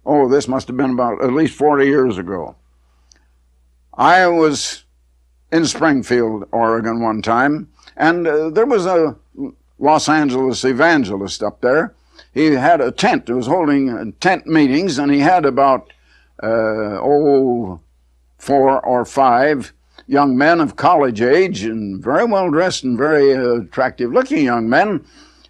Oh, 0.07 0.29
this 0.29 0.47
must 0.47 0.69
have 0.69 0.77
been 0.77 0.93
about 0.93 1.23
at 1.23 1.33
least 1.33 1.59
40 1.59 1.85
years 1.85 2.17
ago. 2.17 2.55
I 3.95 4.29
was 4.29 4.85
in 5.51 5.67
Springfield, 5.67 6.49
Oregon 6.53 7.03
one 7.03 7.23
time, 7.23 7.69
and 7.97 8.27
uh, 8.27 8.51
there 8.51 8.67
was 8.67 8.87
a 8.87 9.17
Los 9.81 10.09
Angeles 10.09 10.65
evangelist 10.65 11.43
up 11.43 11.61
there. 11.61 11.93
He 12.33 12.47
had 12.53 12.81
a 12.81 12.93
tent, 12.93 13.27
he 13.27 13.33
was 13.33 13.49
holding 13.49 14.13
tent 14.21 14.47
meetings, 14.47 14.99
and 14.99 15.11
he 15.11 15.21
had 15.21 15.45
about, 15.45 15.93
uh, 16.41 17.01
oh, 17.03 17.81
four 18.39 18.85
or 18.87 19.05
five 19.05 19.73
young 20.07 20.37
men 20.39 20.61
of 20.61 20.77
college 20.77 21.21
age 21.21 21.65
and 21.65 22.03
very 22.03 22.25
well 22.25 22.49
dressed 22.49 22.85
and 22.85 22.97
very 22.97 23.35
uh, 23.35 23.63
attractive 23.63 24.13
looking 24.13 24.45
young 24.45 24.69
men 24.69 25.05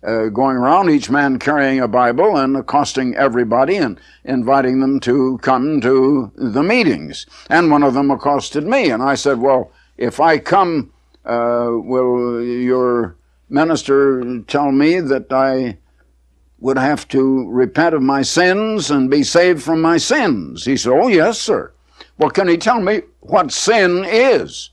uh, 0.07 0.29
going 0.29 0.57
around, 0.57 0.89
each 0.89 1.11
man 1.11 1.39
carrying 1.39 1.81
a 1.81 1.89
Bible 1.89 2.37
and 2.37 2.57
accosting 2.57 3.17
everybody 3.17 3.77
and 3.77 4.01
inviting 4.25 4.81
them 4.81 5.01
to 5.01 5.39
come 5.43 5.81
to 5.81 6.31
the 6.37 6.63
meetings. 6.63 7.27
And 7.51 7.71
one 7.71 7.83
of 7.83 7.95
them 7.95 8.11
accosted 8.11 8.65
me, 8.65 8.91
and 8.91 9.03
I 9.03 9.17
said, 9.17 9.41
Well, 9.41 9.73
if 9.99 10.21
I 10.21 10.39
come, 10.39 10.93
uh, 11.25 11.71
will 11.73 12.41
your 12.43 13.17
minister 13.49 14.41
tell 14.43 14.71
me 14.71 15.01
that 15.01 15.33
I 15.33 15.79
would 16.61 16.79
have 16.79 17.09
to 17.09 17.51
repent 17.51 17.95
of 17.95 18.03
my 18.03 18.23
sins 18.23 18.91
and 18.91 19.11
be 19.11 19.25
saved 19.25 19.63
from 19.63 19.83
my 19.83 19.97
sins? 19.97 20.65
He 20.65 20.77
said, 20.77 20.93
Oh, 20.93 21.09
yes, 21.09 21.41
sir. 21.41 21.73
Well, 22.17 22.31
can 22.31 22.49
he 22.49 22.57
tell 22.57 22.81
me 22.81 23.03
what 23.21 23.51
sin 23.51 24.05
is? 24.07 24.71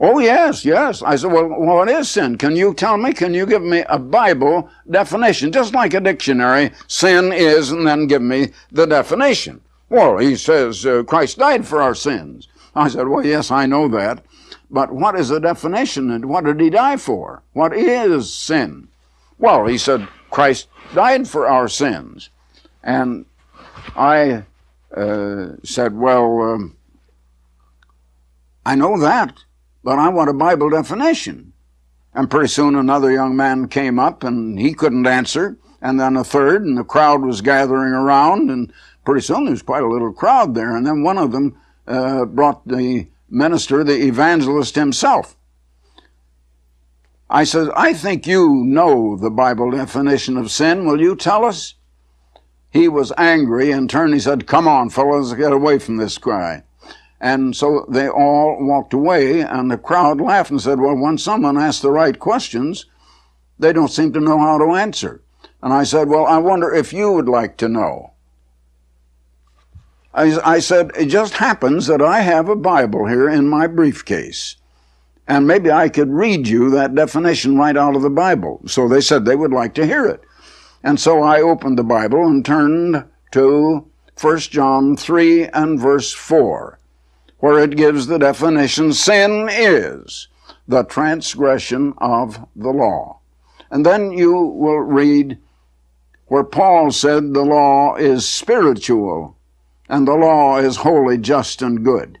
Oh, 0.00 0.20
yes, 0.20 0.64
yes. 0.64 1.02
I 1.02 1.16
said, 1.16 1.32
well, 1.32 1.48
what 1.48 1.88
is 1.88 2.08
sin? 2.08 2.38
Can 2.38 2.54
you 2.54 2.72
tell 2.72 2.96
me? 2.96 3.12
Can 3.12 3.34
you 3.34 3.46
give 3.46 3.62
me 3.62 3.84
a 3.88 3.98
Bible 3.98 4.70
definition? 4.88 5.50
Just 5.50 5.74
like 5.74 5.92
a 5.94 6.00
dictionary, 6.00 6.70
sin 6.86 7.32
is, 7.32 7.72
and 7.72 7.86
then 7.86 8.06
give 8.06 8.22
me 8.22 8.52
the 8.70 8.86
definition. 8.86 9.60
Well, 9.90 10.18
he 10.18 10.36
says 10.36 10.86
uh, 10.86 11.02
Christ 11.02 11.38
died 11.38 11.66
for 11.66 11.82
our 11.82 11.94
sins. 11.94 12.46
I 12.76 12.88
said, 12.88 13.08
well, 13.08 13.26
yes, 13.26 13.50
I 13.50 13.66
know 13.66 13.88
that. 13.88 14.22
But 14.70 14.92
what 14.92 15.18
is 15.18 15.30
the 15.30 15.40
definition 15.40 16.10
and 16.10 16.26
what 16.26 16.44
did 16.44 16.60
he 16.60 16.70
die 16.70 16.96
for? 16.98 17.42
What 17.54 17.74
is 17.74 18.32
sin? 18.32 18.88
Well, 19.38 19.66
he 19.66 19.78
said, 19.78 20.06
Christ 20.30 20.68
died 20.94 21.26
for 21.26 21.48
our 21.48 21.68
sins. 21.68 22.30
And 22.82 23.24
I 23.96 24.44
uh, 24.94 25.48
said, 25.62 25.96
Well, 25.96 26.42
um, 26.42 26.76
I 28.64 28.74
know 28.74 28.98
that, 28.98 29.44
but 29.82 29.98
I 29.98 30.08
want 30.08 30.30
a 30.30 30.34
Bible 30.34 30.70
definition. 30.70 31.52
And 32.14 32.30
pretty 32.30 32.48
soon 32.48 32.74
another 32.74 33.12
young 33.12 33.36
man 33.36 33.68
came 33.68 33.98
up 33.98 34.24
and 34.24 34.58
he 34.58 34.74
couldn't 34.74 35.06
answer. 35.06 35.58
And 35.80 36.00
then 36.00 36.16
a 36.16 36.24
third, 36.24 36.64
and 36.64 36.76
the 36.76 36.84
crowd 36.84 37.22
was 37.22 37.40
gathering 37.40 37.92
around. 37.92 38.50
And 38.50 38.72
pretty 39.04 39.20
soon 39.20 39.44
there 39.44 39.52
was 39.52 39.62
quite 39.62 39.84
a 39.84 39.88
little 39.88 40.12
crowd 40.12 40.54
there. 40.54 40.76
And 40.76 40.84
then 40.84 41.02
one 41.02 41.18
of 41.18 41.30
them 41.30 41.56
uh, 41.86 42.24
brought 42.24 42.66
the 42.66 43.06
minister, 43.30 43.84
the 43.84 44.02
evangelist 44.02 44.74
himself. 44.74 45.36
I 47.30 47.44
said, 47.44 47.68
I 47.76 47.92
think 47.92 48.26
you 48.26 48.64
know 48.64 49.16
the 49.16 49.30
Bible 49.30 49.70
definition 49.70 50.36
of 50.36 50.50
sin. 50.50 50.86
Will 50.86 51.00
you 51.00 51.14
tell 51.14 51.44
us? 51.44 51.74
He 52.70 52.88
was 52.88 53.12
angry 53.16 53.70
and 53.70 53.88
turned. 53.88 54.14
He 54.14 54.20
said, 54.20 54.46
Come 54.46 54.66
on, 54.66 54.90
fellows, 54.90 55.34
get 55.34 55.52
away 55.52 55.78
from 55.78 55.96
this 55.96 56.18
guy. 56.18 56.64
And 57.20 57.56
so 57.56 57.84
they 57.88 58.08
all 58.08 58.58
walked 58.60 58.94
away, 58.94 59.40
and 59.40 59.70
the 59.70 59.78
crowd 59.78 60.20
laughed 60.20 60.50
and 60.50 60.60
said, 60.60 60.80
Well, 60.80 60.96
when 60.96 61.18
someone 61.18 61.58
asks 61.58 61.82
the 61.82 61.90
right 61.90 62.18
questions, 62.18 62.86
they 63.58 63.72
don't 63.72 63.88
seem 63.88 64.12
to 64.12 64.20
know 64.20 64.38
how 64.38 64.58
to 64.58 64.74
answer. 64.74 65.22
And 65.62 65.72
I 65.72 65.82
said, 65.82 66.08
Well, 66.08 66.26
I 66.26 66.38
wonder 66.38 66.72
if 66.72 66.92
you 66.92 67.12
would 67.12 67.28
like 67.28 67.56
to 67.58 67.68
know. 67.68 68.12
I, 70.14 70.38
I 70.44 70.58
said, 70.60 70.92
It 70.96 71.06
just 71.06 71.34
happens 71.34 71.86
that 71.88 72.00
I 72.00 72.20
have 72.20 72.48
a 72.48 72.56
Bible 72.56 73.06
here 73.06 73.28
in 73.28 73.48
my 73.48 73.66
briefcase 73.66 74.56
and 75.28 75.46
maybe 75.46 75.70
I 75.70 75.90
could 75.90 76.10
read 76.10 76.48
you 76.48 76.70
that 76.70 76.94
definition 76.94 77.58
right 77.58 77.76
out 77.76 77.94
of 77.94 78.02
the 78.02 78.10
Bible. 78.10 78.62
So 78.66 78.88
they 78.88 79.02
said 79.02 79.24
they 79.24 79.36
would 79.36 79.52
like 79.52 79.74
to 79.74 79.86
hear 79.86 80.06
it. 80.06 80.22
And 80.82 80.98
so 80.98 81.22
I 81.22 81.42
opened 81.42 81.78
the 81.78 81.84
Bible 81.84 82.26
and 82.26 82.42
turned 82.44 83.04
to 83.32 83.86
1 84.18 84.38
John 84.38 84.96
3 84.96 85.44
and 85.48 85.78
verse 85.78 86.14
4, 86.14 86.77
where 87.38 87.58
it 87.58 87.76
gives 87.76 88.06
the 88.06 88.18
definition 88.18 88.92
sin 88.92 89.48
is 89.50 90.28
the 90.66 90.84
transgression 90.84 91.94
of 91.98 92.46
the 92.54 92.70
law. 92.70 93.20
And 93.70 93.84
then 93.84 94.12
you 94.12 94.32
will 94.32 94.80
read 94.80 95.38
where 96.26 96.44
Paul 96.44 96.90
said 96.90 97.32
the 97.32 97.44
law 97.44 97.96
is 97.96 98.28
spiritual 98.28 99.36
and 99.88 100.06
the 100.06 100.14
law 100.14 100.58
is 100.58 100.78
holy, 100.78 101.16
just, 101.16 101.62
and 101.62 101.84
good. 101.84 102.18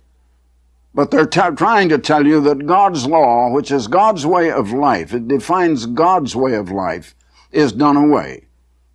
But 0.94 1.10
they're 1.10 1.26
t- 1.26 1.40
trying 1.56 1.90
to 1.90 1.98
tell 1.98 2.26
you 2.26 2.40
that 2.40 2.66
God's 2.66 3.06
law, 3.06 3.50
which 3.50 3.70
is 3.70 3.86
God's 3.86 4.24
way 4.26 4.50
of 4.50 4.72
life, 4.72 5.12
it 5.12 5.28
defines 5.28 5.86
God's 5.86 6.34
way 6.34 6.54
of 6.54 6.70
life, 6.70 7.14
is 7.52 7.72
done 7.72 7.96
away. 7.96 8.47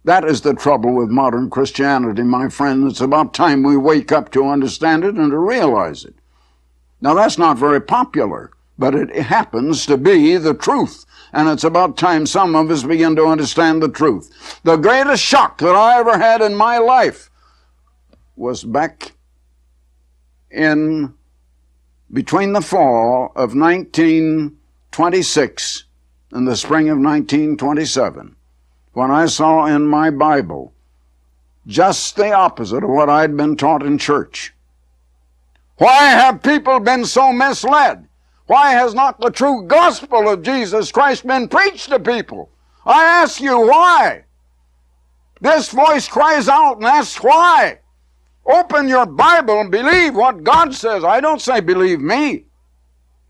That 0.05 0.25
is 0.25 0.41
the 0.41 0.53
trouble 0.53 0.93
with 0.93 1.07
modern 1.09 1.49
Christianity, 1.49 2.23
my 2.23 2.49
friend. 2.49 2.89
It's 2.89 2.99
about 2.99 3.33
time 3.33 3.63
we 3.63 3.77
wake 3.77 4.11
up 4.11 4.31
to 4.31 4.49
understand 4.49 5.05
it 5.05 5.15
and 5.15 5.31
to 5.31 5.37
realize 5.37 6.03
it. 6.03 6.15
Now, 6.99 7.13
that's 7.13 7.37
not 7.37 7.57
very 7.57 7.79
popular, 7.79 8.51
but 8.77 8.95
it 8.95 9.15
happens 9.15 9.85
to 9.85 9.95
be 9.97 10.35
the 10.35 10.53
truth. 10.53 11.05
And 11.31 11.47
it's 11.47 11.63
about 11.63 11.95
time 11.97 12.25
some 12.25 12.53
of 12.55 12.69
us 12.69 12.83
begin 12.83 13.15
to 13.15 13.27
understand 13.27 13.81
the 13.81 13.87
truth. 13.89 14.59
The 14.63 14.75
greatest 14.75 15.23
shock 15.23 15.59
that 15.59 15.75
I 15.75 15.99
ever 15.99 16.17
had 16.17 16.41
in 16.41 16.55
my 16.55 16.79
life 16.79 17.29
was 18.35 18.63
back 18.63 19.13
in 20.51 21.13
between 22.11 22.51
the 22.53 22.61
fall 22.61 23.31
of 23.35 23.55
1926 23.55 25.83
and 26.31 26.47
the 26.47 26.55
spring 26.55 26.89
of 26.89 26.99
1927 26.99 28.35
when 28.93 29.11
I 29.11 29.25
saw 29.25 29.65
in 29.65 29.87
my 29.87 30.09
Bible 30.09 30.73
just 31.65 32.15
the 32.15 32.31
opposite 32.31 32.83
of 32.83 32.89
what 32.89 33.09
I'd 33.09 33.35
been 33.35 33.55
taught 33.55 33.83
in 33.83 33.97
church. 33.97 34.53
Why 35.77 36.03
have 36.05 36.43
people 36.43 36.79
been 36.79 37.05
so 37.05 37.31
misled? 37.31 38.07
Why 38.47 38.71
has 38.71 38.93
not 38.93 39.19
the 39.19 39.31
true 39.31 39.63
gospel 39.63 40.29
of 40.29 40.43
Jesus 40.43 40.91
Christ 40.91 41.25
been 41.25 41.47
preached 41.47 41.89
to 41.89 41.99
people? 41.99 42.49
I 42.85 43.03
ask 43.03 43.39
you 43.41 43.59
why. 43.59 44.25
This 45.41 45.69
voice 45.69 46.07
cries 46.07 46.47
out 46.47 46.77
and 46.77 46.85
asks 46.85 47.23
why. 47.23 47.79
Open 48.45 48.89
your 48.89 49.05
Bible 49.05 49.61
and 49.61 49.71
believe 49.71 50.15
what 50.15 50.43
God 50.43 50.73
says. 50.73 51.03
I 51.03 51.21
don't 51.21 51.41
say 51.41 51.61
believe 51.61 52.01
me. 52.01 52.45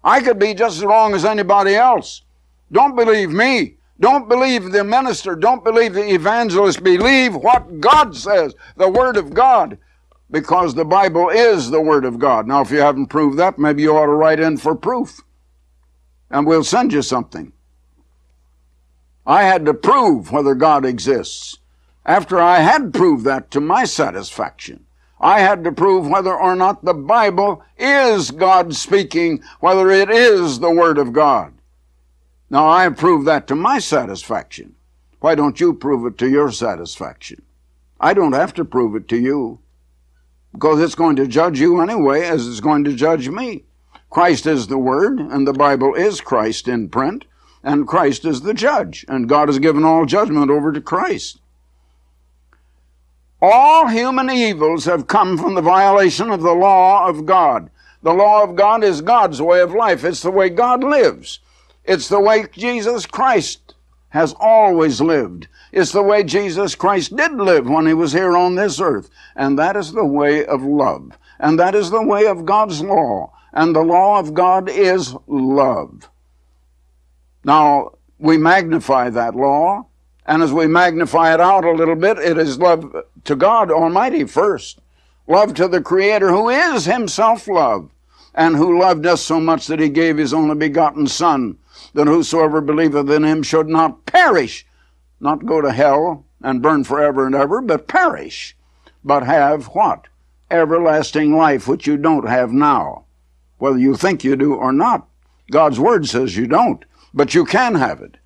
I 0.03 0.21
could 0.21 0.39
be 0.39 0.53
just 0.53 0.77
as 0.77 0.83
wrong 0.83 1.13
as 1.13 1.23
anybody 1.23 1.75
else. 1.75 2.23
Don't 2.71 2.95
believe 2.95 3.29
me. 3.29 3.77
Don't 4.03 4.27
believe 4.27 4.73
the 4.73 4.83
minister. 4.83 5.33
Don't 5.33 5.63
believe 5.63 5.93
the 5.93 6.13
evangelist. 6.13 6.83
Believe 6.83 7.35
what 7.35 7.79
God 7.79 8.13
says, 8.13 8.53
the 8.75 8.89
Word 8.89 9.15
of 9.15 9.33
God, 9.33 9.77
because 10.29 10.73
the 10.73 10.83
Bible 10.83 11.29
is 11.29 11.71
the 11.71 11.79
Word 11.79 12.03
of 12.03 12.19
God. 12.19 12.45
Now, 12.45 12.59
if 12.59 12.69
you 12.69 12.79
haven't 12.79 13.05
proved 13.05 13.39
that, 13.39 13.57
maybe 13.57 13.81
you 13.81 13.95
ought 13.95 14.07
to 14.07 14.11
write 14.11 14.41
in 14.41 14.57
for 14.57 14.75
proof, 14.75 15.21
and 16.29 16.45
we'll 16.45 16.65
send 16.65 16.91
you 16.91 17.01
something. 17.01 17.53
I 19.25 19.43
had 19.43 19.65
to 19.67 19.73
prove 19.73 20.33
whether 20.33 20.53
God 20.53 20.83
exists. 20.83 21.59
After 22.05 22.41
I 22.41 22.59
had 22.59 22.93
proved 22.93 23.23
that 23.23 23.51
to 23.51 23.61
my 23.61 23.85
satisfaction, 23.85 24.85
I 25.21 25.39
had 25.39 25.63
to 25.63 25.71
prove 25.71 26.09
whether 26.09 26.35
or 26.35 26.57
not 26.57 26.83
the 26.83 26.93
Bible 26.93 27.63
is 27.77 28.31
God 28.31 28.75
speaking, 28.75 29.41
whether 29.61 29.89
it 29.89 30.09
is 30.09 30.59
the 30.59 30.71
Word 30.71 30.97
of 30.97 31.13
God. 31.13 31.52
Now, 32.53 32.67
I 32.67 32.83
have 32.83 32.97
proved 32.97 33.25
that 33.25 33.47
to 33.47 33.55
my 33.55 33.79
satisfaction. 33.79 34.75
Why 35.21 35.33
don't 35.33 35.59
you 35.59 35.73
prove 35.73 36.05
it 36.05 36.19
to 36.19 36.29
your 36.29 36.51
satisfaction? 36.51 37.41
I 37.99 38.13
don't 38.13 38.33
have 38.33 38.53
to 38.53 38.63
prove 38.63 38.95
it 38.95 39.07
to 39.07 39.17
you 39.17 39.57
because 40.51 40.79
it's 40.79 40.93
going 40.93 41.15
to 41.15 41.25
judge 41.25 41.59
you 41.59 41.81
anyway 41.81 42.21
as 42.21 42.47
it's 42.47 42.59
going 42.59 42.83
to 42.83 42.93
judge 42.93 43.27
me. 43.27 43.63
Christ 44.11 44.45
is 44.45 44.67
the 44.67 44.77
Word, 44.77 45.19
and 45.19 45.47
the 45.47 45.53
Bible 45.53 45.95
is 45.95 46.21
Christ 46.21 46.67
in 46.67 46.89
print, 46.89 47.25
and 47.63 47.87
Christ 47.87 48.23
is 48.23 48.41
the 48.41 48.53
judge, 48.53 49.03
and 49.07 49.27
God 49.27 49.47
has 49.47 49.57
given 49.57 49.83
all 49.83 50.05
judgment 50.05 50.51
over 50.51 50.71
to 50.71 50.79
Christ. 50.79 51.39
All 53.41 53.87
human 53.87 54.29
evils 54.29 54.85
have 54.85 55.07
come 55.07 55.39
from 55.39 55.55
the 55.55 55.61
violation 55.63 56.29
of 56.29 56.43
the 56.43 56.53
law 56.53 57.07
of 57.07 57.25
God. 57.25 57.71
The 58.03 58.13
law 58.13 58.43
of 58.43 58.55
God 58.55 58.83
is 58.83 59.01
God's 59.01 59.41
way 59.41 59.59
of 59.59 59.73
life. 59.73 60.03
It's 60.03 60.21
the 60.21 60.29
way 60.29 60.49
God 60.49 60.83
lives. 60.83 61.39
It's 61.85 62.07
the 62.07 62.19
way 62.19 62.45
Jesus 62.51 63.05
Christ 63.05 63.75
has 64.09 64.33
always 64.39 65.01
lived. 65.01 65.47
It's 65.71 65.91
the 65.91 66.03
way 66.03 66.23
Jesus 66.23 66.75
Christ 66.75 67.15
did 67.15 67.33
live 67.33 67.67
when 67.67 67.87
he 67.87 67.93
was 67.93 68.13
here 68.13 68.37
on 68.37 68.55
this 68.55 68.79
earth. 68.79 69.09
And 69.35 69.57
that 69.57 69.75
is 69.75 69.91
the 69.91 70.05
way 70.05 70.45
of 70.45 70.63
love. 70.63 71.17
And 71.39 71.59
that 71.59 71.75
is 71.75 71.89
the 71.89 72.03
way 72.03 72.27
of 72.27 72.45
God's 72.45 72.81
law. 72.81 73.33
And 73.51 73.75
the 73.75 73.81
law 73.81 74.19
of 74.19 74.33
God 74.33 74.69
is 74.69 75.15
love. 75.27 76.09
Now, 77.43 77.93
we 78.19 78.37
magnify 78.37 79.09
that 79.09 79.35
law 79.35 79.87
and 80.25 80.41
as 80.41 80.53
we 80.53 80.67
magnify 80.67 81.33
it 81.33 81.41
out 81.41 81.65
a 81.65 81.71
little 81.71 81.95
bit, 81.95 82.17
it 82.17 82.37
is 82.37 82.57
love 82.57 82.95
to 83.25 83.35
God 83.35 83.71
Almighty 83.71 84.23
first. 84.23 84.79
Love 85.27 85.53
to 85.55 85.67
the 85.67 85.81
Creator 85.81 86.29
who 86.29 86.49
is 86.49 86.85
Himself 86.85 87.47
love 87.47 87.89
and 88.33 88.55
who 88.55 88.79
loved 88.79 89.05
us 89.05 89.21
so 89.21 89.39
much 89.39 89.67
that 89.67 89.79
He 89.79 89.89
gave 89.89 90.17
His 90.17 90.33
only 90.33 90.55
begotten 90.55 91.07
Son, 91.07 91.57
that 91.93 92.07
whosoever 92.07 92.61
believeth 92.61 93.09
in 93.09 93.23
Him 93.23 93.43
should 93.43 93.67
not 93.67 94.05
perish, 94.05 94.65
not 95.19 95.45
go 95.45 95.61
to 95.61 95.71
hell 95.71 96.25
and 96.41 96.61
burn 96.61 96.83
forever 96.83 97.25
and 97.25 97.35
ever, 97.35 97.61
but 97.61 97.87
perish, 97.87 98.55
but 99.03 99.23
have 99.23 99.67
what? 99.67 100.07
Everlasting 100.51 101.35
life, 101.35 101.67
which 101.67 101.87
you 101.87 101.97
don't 101.97 102.27
have 102.27 102.51
now. 102.51 103.05
Whether 103.57 103.79
you 103.79 103.95
think 103.95 104.23
you 104.23 104.35
do 104.35 104.55
or 104.55 104.73
not, 104.73 105.07
God's 105.51 105.79
Word 105.79 106.07
says 106.07 106.35
you 106.35 106.47
don't, 106.47 106.83
but 107.13 107.33
you 107.33 107.45
can 107.45 107.75
have 107.75 108.01
it. 108.01 108.17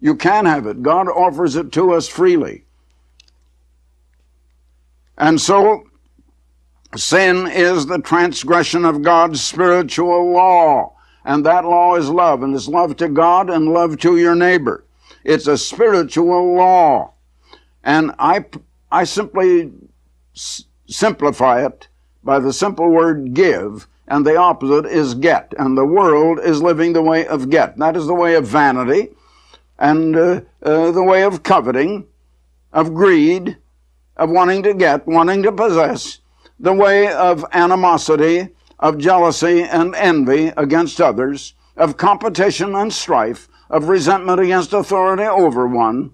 You 0.00 0.16
can 0.16 0.46
have 0.46 0.66
it. 0.66 0.82
God 0.82 1.08
offers 1.08 1.54
it 1.54 1.70
to 1.72 1.92
us 1.92 2.08
freely. 2.08 2.64
And 5.16 5.40
so, 5.40 5.84
sin 6.96 7.46
is 7.46 7.86
the 7.86 8.00
transgression 8.00 8.84
of 8.84 9.02
God's 9.02 9.40
spiritual 9.40 10.32
law. 10.32 10.96
And 11.24 11.46
that 11.46 11.64
law 11.64 11.96
is 11.96 12.08
love. 12.08 12.42
And 12.42 12.54
it's 12.54 12.68
love 12.68 12.96
to 12.96 13.08
God 13.08 13.48
and 13.50 13.72
love 13.72 13.98
to 14.00 14.16
your 14.16 14.34
neighbor. 14.34 14.84
It's 15.24 15.46
a 15.46 15.58
spiritual 15.58 16.54
law. 16.56 17.12
And 17.84 18.12
I, 18.18 18.44
I 18.90 19.04
simply 19.04 19.72
s- 20.34 20.64
simplify 20.86 21.64
it 21.64 21.88
by 22.24 22.38
the 22.38 22.52
simple 22.52 22.88
word 22.88 23.34
give, 23.34 23.88
and 24.06 24.24
the 24.24 24.36
opposite 24.36 24.86
is 24.86 25.14
get. 25.14 25.54
And 25.58 25.76
the 25.76 25.84
world 25.84 26.38
is 26.40 26.62
living 26.62 26.92
the 26.92 27.02
way 27.02 27.26
of 27.26 27.50
get. 27.50 27.76
That 27.78 27.96
is 27.96 28.06
the 28.06 28.14
way 28.14 28.34
of 28.34 28.46
vanity 28.46 29.10
and 29.78 30.16
uh, 30.16 30.40
uh, 30.62 30.92
the 30.92 31.02
way 31.02 31.24
of 31.24 31.42
coveting, 31.42 32.06
of 32.72 32.94
greed, 32.94 33.56
of 34.16 34.30
wanting 34.30 34.62
to 34.62 34.74
get, 34.74 35.06
wanting 35.06 35.42
to 35.42 35.50
possess, 35.50 36.20
the 36.60 36.72
way 36.72 37.12
of 37.12 37.44
animosity, 37.52 38.48
of 38.82 38.98
jealousy 38.98 39.62
and 39.62 39.94
envy 39.94 40.48
against 40.56 41.00
others, 41.00 41.54
of 41.76 41.96
competition 41.96 42.74
and 42.74 42.92
strife, 42.92 43.48
of 43.70 43.88
resentment 43.88 44.40
against 44.40 44.72
authority 44.72 45.22
over 45.22 45.66
one, 45.66 46.10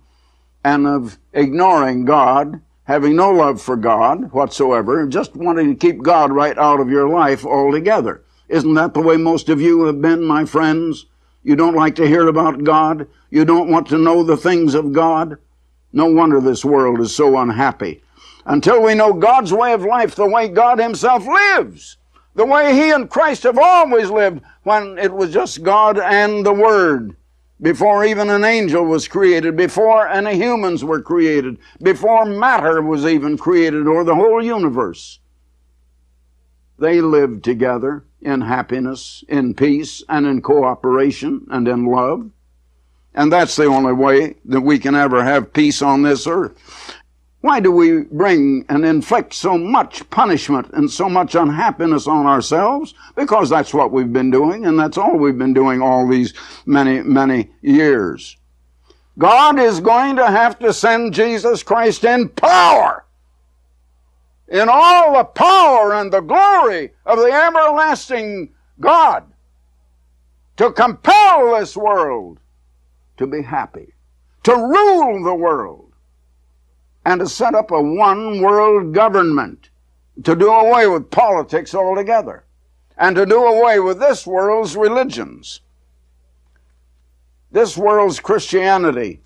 and 0.63 0.87
of 0.87 1.19
ignoring 1.33 2.05
God, 2.05 2.61
having 2.85 3.17
no 3.17 3.31
love 3.31 3.61
for 3.61 3.75
God 3.75 4.31
whatsoever, 4.33 5.07
just 5.07 5.35
wanting 5.35 5.75
to 5.75 5.87
keep 5.87 6.03
God 6.03 6.31
right 6.31 6.57
out 6.59 6.79
of 6.79 6.91
your 6.91 7.09
life 7.09 7.45
altogether. 7.45 8.23
Isn't 8.49 8.75
that 8.75 8.93
the 8.93 9.01
way 9.01 9.17
most 9.17 9.49
of 9.49 9.61
you 9.61 9.85
have 9.85 10.01
been, 10.03 10.23
my 10.25 10.45
friends? 10.45 11.07
You 11.43 11.57
don't 11.57 11.75
like 11.75 11.95
to 11.97 12.07
hear 12.07 12.29
about 12.29 12.65
God. 12.65 13.07
You 13.31 13.45
don't 13.45 13.71
want 13.71 13.89
to 13.89 13.99
know 13.99 14.23
the 14.23 14.37
things 14.37 14.75
of 14.75 14.93
God. 14.93 15.39
No 15.93 16.07
wonder 16.07 16.41
this 16.41 16.65
world 16.65 17.01
is 17.01 17.15
so 17.17 17.39
unhappy. 17.39 18.03
Until 18.45 18.83
we 18.83 18.95
know 18.95 19.13
God's 19.13 19.53
way 19.53 19.73
of 19.73 19.85
life, 19.85 20.15
the 20.15 20.29
way 20.29 20.49
God 20.49 20.79
Himself 20.79 21.27
lives, 21.27 21.98
the 22.39 22.47
way 22.47 22.73
He 22.73 22.91
and 22.91 23.11
Christ 23.11 23.43
have 23.43 23.59
always 23.59 24.11
lived 24.11 24.43
when 24.63 24.97
it 24.97 25.13
was 25.13 25.33
just 25.33 25.65
God 25.65 25.99
and 25.99 26.47
the 26.47 26.53
Word, 26.53 27.17
before 27.61 28.05
even 28.05 28.31
an 28.31 28.45
angel 28.45 28.85
was 28.85 29.09
created, 29.09 29.57
before 29.57 30.07
any 30.07 30.37
humans 30.37 30.85
were 30.85 31.03
created, 31.03 31.59
before 31.83 32.25
matter 32.25 32.81
was 32.81 33.05
even 33.05 33.37
created 33.37 33.89
or 33.89 34.05
the 34.05 34.15
whole 34.15 34.41
universe. 34.41 35.19
They 36.79 37.01
lived 37.01 37.43
together 37.43 38.05
in 38.23 38.43
happiness, 38.43 39.25
in 39.29 39.55
peace, 39.55 40.05
and 40.09 40.25
in 40.25 40.41
cooperation 40.41 41.45
and 41.51 41.67
in 41.67 41.87
love. 41.87 42.31
And 43.15 43.33
that's 43.33 43.57
the 43.57 43.65
only 43.65 43.95
way 43.95 44.37
that 44.45 44.61
we 44.61 44.79
can 44.79 44.95
ever 44.95 45.25
have 45.25 45.53
peace 45.53 45.83
on 45.83 46.03
this 46.03 46.25
earth. 46.29 46.57
Why 47.41 47.61
do 47.61 47.71
we 47.71 48.03
bring 48.03 48.65
and 48.69 48.85
inflict 48.85 49.33
so 49.33 49.57
much 49.57 50.09
punishment 50.11 50.71
and 50.73 50.91
so 50.91 51.09
much 51.09 51.35
unhappiness 51.35 52.09
on 52.09 52.27
ourselves? 52.27 52.95
Because 53.15 53.49
that's 53.49 53.73
what 53.73 53.93
we've 53.93 54.13
been 54.13 54.31
doing, 54.31 54.67
and 54.67 54.79
that's 54.79 54.99
all 54.99 55.17
we've 55.17 55.39
been 55.39 55.55
doing 55.55 55.81
all 55.81 56.09
these 56.09 56.35
many, 56.67 57.01
many 57.03 57.51
years. 57.63 58.37
God 59.19 59.59
is 59.59 59.81
going 59.81 60.17
to 60.17 60.27
have 60.27 60.59
to 60.61 60.73
send 60.73 61.15
Jesus 61.15 61.63
Christ 61.63 62.05
in 62.05 62.29
power 62.29 63.05
in 64.49 64.69
all 64.71 65.15
the 65.15 65.25
power 65.25 65.95
and 65.95 66.13
the 66.13 66.21
glory 66.21 66.93
of 67.05 67.19
the 67.19 67.31
everlasting 67.31 68.53
God 68.81 69.25
to 70.57 70.73
compel 70.73 71.59
this 71.59 71.77
world 71.77 72.39
to 73.19 73.27
be 73.27 73.43
happy, 73.43 73.93
to 74.45 74.55
rule 74.55 75.23
the 75.23 75.35
world, 75.35 75.88
and 77.09 77.21
to 77.21 77.27
set 77.27 77.55
up 77.55 77.71
a 77.71 77.81
one 77.81 78.43
world 78.43 78.93
government, 78.93 79.71
to 80.25 80.37
do 80.37 80.51
away 80.51 80.87
with 80.87 81.11
politics 81.11 81.75
altogether, 81.75 82.45
and 82.99 83.17
to 83.17 83.25
do 83.25 83.47
away 83.47 83.81
with 83.81 83.99
this 83.99 84.27
world's 84.27 84.77
religions, 84.77 85.63
this 87.51 87.79
world's 87.79 88.21
Christianity, 88.21 89.23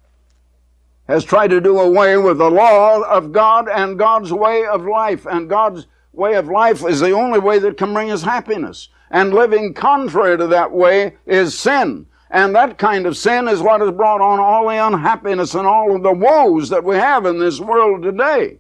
has 1.08 1.24
tried 1.24 1.48
to 1.48 1.60
do 1.60 1.80
away 1.80 2.16
with 2.16 2.38
the 2.38 2.52
law 2.52 3.00
of 3.02 3.32
God 3.32 3.68
and 3.68 3.98
God's 3.98 4.32
way 4.32 4.64
of 4.64 4.86
life. 4.86 5.26
And 5.26 5.50
God's 5.50 5.88
way 6.12 6.34
of 6.34 6.46
life 6.46 6.84
is 6.86 7.00
the 7.00 7.10
only 7.10 7.40
way 7.40 7.58
that 7.58 7.76
can 7.76 7.92
bring 7.92 8.12
us 8.12 8.22
happiness. 8.22 8.90
And 9.10 9.34
living 9.34 9.74
contrary 9.74 10.38
to 10.38 10.46
that 10.46 10.70
way 10.70 11.16
is 11.26 11.58
sin. 11.58 12.06
And 12.32 12.54
that 12.54 12.78
kind 12.78 13.04
of 13.04 13.18
sin 13.18 13.46
is 13.46 13.60
what 13.60 13.82
has 13.82 13.90
brought 13.90 14.22
on 14.22 14.40
all 14.40 14.66
the 14.66 14.86
unhappiness 14.86 15.54
and 15.54 15.66
all 15.66 15.94
of 15.94 16.02
the 16.02 16.14
woes 16.14 16.70
that 16.70 16.82
we 16.82 16.96
have 16.96 17.26
in 17.26 17.38
this 17.38 17.60
world 17.60 18.02
today. 18.02 18.58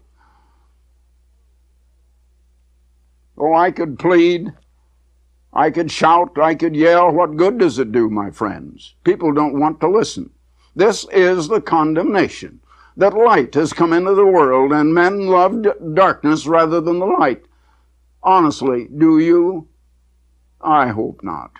Oh, 3.38 3.54
I 3.54 3.70
could 3.70 3.98
plead. 3.98 4.52
I 5.54 5.70
could 5.70 5.90
shout. 5.90 6.38
I 6.38 6.54
could 6.54 6.76
yell. 6.76 7.10
What 7.10 7.38
good 7.38 7.56
does 7.58 7.78
it 7.78 7.92
do, 7.92 8.10
my 8.10 8.30
friends? 8.30 8.94
People 9.04 9.32
don't 9.32 9.58
want 9.58 9.80
to 9.80 9.88
listen. 9.88 10.28
This 10.76 11.06
is 11.10 11.48
the 11.48 11.62
condemnation 11.62 12.60
that 12.98 13.14
light 13.14 13.54
has 13.54 13.72
come 13.72 13.94
into 13.94 14.14
the 14.14 14.26
world 14.26 14.72
and 14.72 14.94
men 14.94 15.28
loved 15.28 15.66
darkness 15.94 16.46
rather 16.46 16.82
than 16.82 16.98
the 16.98 17.06
light. 17.06 17.46
Honestly, 18.22 18.88
do 18.98 19.18
you? 19.18 19.66
I 20.60 20.88
hope 20.88 21.24
not. 21.24 21.52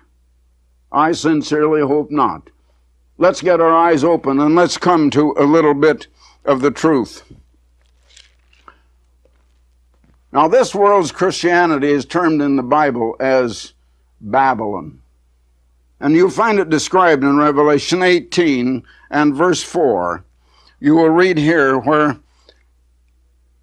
I 0.93 1.13
sincerely 1.13 1.81
hope 1.81 2.11
not. 2.11 2.51
Let's 3.19 3.41
get 3.41 3.61
our 3.61 3.75
eyes 3.75 4.05
open 4.05 4.39
and 4.39 4.55
let's 4.55 4.77
come 4.77 5.11
to 5.11 5.35
a 5.39 5.45
little 5.45 5.75
bit 5.75 6.07
of 6.45 6.61
the 6.61 6.71
truth. 6.71 7.25
Now, 10.33 10.49
this 10.49 10.75
world's 10.75 11.13
Christianity 11.13 11.91
is 11.91 12.05
termed 12.05 12.41
in 12.41 12.57
the 12.57 12.63
Bible 12.63 13.17
as 13.21 13.73
Babylon. 14.21 15.01
And 16.01 16.15
you'll 16.15 16.31
find 16.31 16.59
it 16.59 16.71
described 16.71 17.23
in 17.23 17.37
Revelation 17.37 18.03
18 18.03 18.83
and 19.11 19.35
verse 19.35 19.63
4. 19.63 20.25
You 20.81 20.97
will 20.97 21.11
read 21.11 21.39
here 21.39 21.79
where 21.79 22.19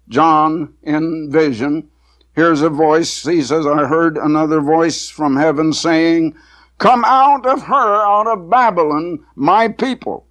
John, 0.08 0.74
in 0.82 1.30
vision, 1.30 1.88
hears 2.34 2.62
a 2.62 2.70
voice. 2.70 3.24
He 3.24 3.42
says, 3.42 3.66
I 3.66 3.86
heard 3.86 4.16
another 4.16 4.60
voice 4.60 5.08
from 5.08 5.36
heaven 5.36 5.72
saying, 5.72 6.34
Come 6.80 7.04
out 7.04 7.44
of 7.44 7.64
her, 7.64 8.02
out 8.06 8.26
of 8.26 8.48
Babylon, 8.48 9.22
my 9.34 9.68
people, 9.68 10.24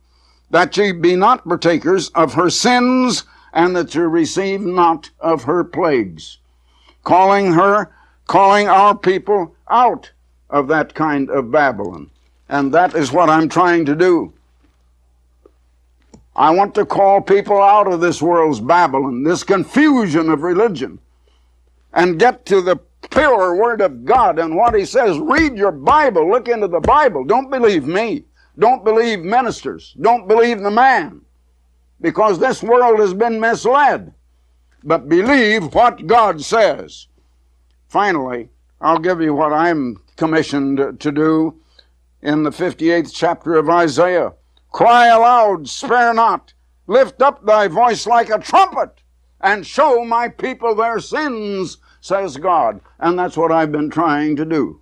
that 0.50 0.76
ye 0.76 0.92
be 0.92 1.16
not 1.16 1.48
partakers 1.48 2.10
of 2.10 2.34
her 2.34 2.50
sins, 2.50 3.24
and 3.54 3.76
that 3.76 3.94
ye 3.94 4.02
receive 4.02 4.62
not 4.62 5.12
of 5.20 5.44
her 5.44 5.64
plagues. 5.64 6.40
Calling 7.04 7.54
her, 7.54 7.92
calling 8.26 8.68
our 8.68 8.98
people 8.98 9.56
out 9.70 10.10
of 10.50 10.68
that 10.70 10.96
kind 10.96 11.30
of 11.30 11.52
Babylon. 11.52 12.10
And 12.50 12.74
that 12.74 12.96
is 12.96 13.12
what 13.12 13.30
I'm 13.30 13.48
trying 13.48 13.86
to 13.86 13.96
do. 13.96 14.34
I 16.36 16.50
want 16.50 16.74
to 16.76 16.86
call 16.86 17.22
people 17.22 17.62
out 17.62 17.88
of 17.88 18.02
this 18.02 18.24
world's 18.24 18.60
Babylon, 18.60 19.22
this 19.22 19.44
confusion 19.44 20.32
of 20.32 20.42
religion, 20.42 20.98
and 21.94 22.20
get 22.20 22.48
to 22.48 22.60
the 22.60 22.80
pure 23.10 23.56
Word 23.56 23.82
of 23.82 24.06
God 24.06 24.40
and 24.40 24.56
what 24.56 24.76
He 24.76 24.86
says. 24.86 25.18
Read 25.20 25.58
your 25.58 25.72
Bible. 25.72 26.30
Look 26.30 26.48
into 26.48 26.68
the 26.68 26.80
Bible. 26.80 27.24
Don't 27.24 27.50
believe 27.50 27.86
me. 27.86 28.26
Don't 28.58 28.84
believe 28.84 29.22
ministers. 29.22 29.96
Don't 30.02 30.28
believe 30.28 30.60
the 30.60 30.72
man. 30.72 31.22
Because 32.02 32.40
this 32.40 32.64
world 32.64 33.00
has 33.00 33.14
been 33.14 33.40
misled. 33.40 34.14
But 34.84 35.10
believe 35.10 35.74
what 35.74 36.08
God 36.08 36.42
says. 36.42 37.08
Finally, 37.88 38.50
I'll 38.82 39.00
give 39.00 39.22
you 39.22 39.34
what 39.34 39.52
I'm 39.52 40.02
commissioned 40.16 41.00
to 41.00 41.12
do 41.12 41.60
in 42.22 42.44
the 42.44 42.50
58th 42.50 43.12
chapter 43.14 43.56
of 43.56 43.70
Isaiah. 43.70 44.34
Cry 44.72 45.08
aloud, 45.08 45.68
spare 45.68 46.14
not, 46.14 46.54
lift 46.88 47.22
up 47.22 47.46
thy 47.46 47.68
voice 47.68 48.06
like 48.06 48.30
a 48.30 48.38
trumpet, 48.38 49.02
and 49.42 49.66
show 49.66 50.06
my 50.06 50.30
people 50.30 50.76
their 50.76 51.00
sins, 51.00 51.78
says 52.02 52.38
God. 52.38 52.82
And 53.00 53.18
that's 53.18 53.38
what 53.38 53.52
I've 53.52 53.72
been 53.72 53.90
trying 53.90 54.36
to 54.38 54.46
do. 54.46 54.82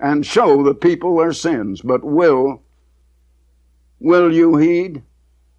And 0.00 0.24
show 0.24 0.62
the 0.62 0.74
people 0.74 1.16
their 1.16 1.32
sins. 1.32 1.80
But 1.82 2.04
will, 2.04 2.62
will 3.98 4.32
you 4.32 4.56
heed? 4.56 5.02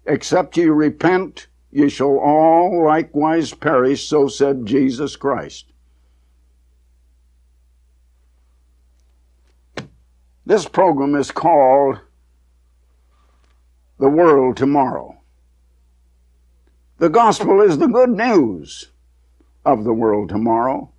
Except 0.06 0.56
ye 0.56 0.64
repent, 0.64 1.48
ye 1.70 1.88
shall 1.88 2.18
all 2.18 2.84
likewise 2.84 3.52
perish, 3.52 4.08
so 4.08 4.28
said 4.28 4.66
Jesus 4.66 5.14
Christ. 5.16 5.66
This 10.46 10.66
program 10.66 11.14
is 11.14 11.30
called 11.30 12.00
The 13.98 14.08
World 14.08 14.56
Tomorrow. 14.56 15.18
The 16.98 17.10
gospel 17.10 17.60
is 17.60 17.78
the 17.78 17.86
good 17.86 18.10
news 18.10 18.90
of 19.64 19.84
the 19.84 19.92
world 19.92 20.28
tomorrow. 20.28 20.90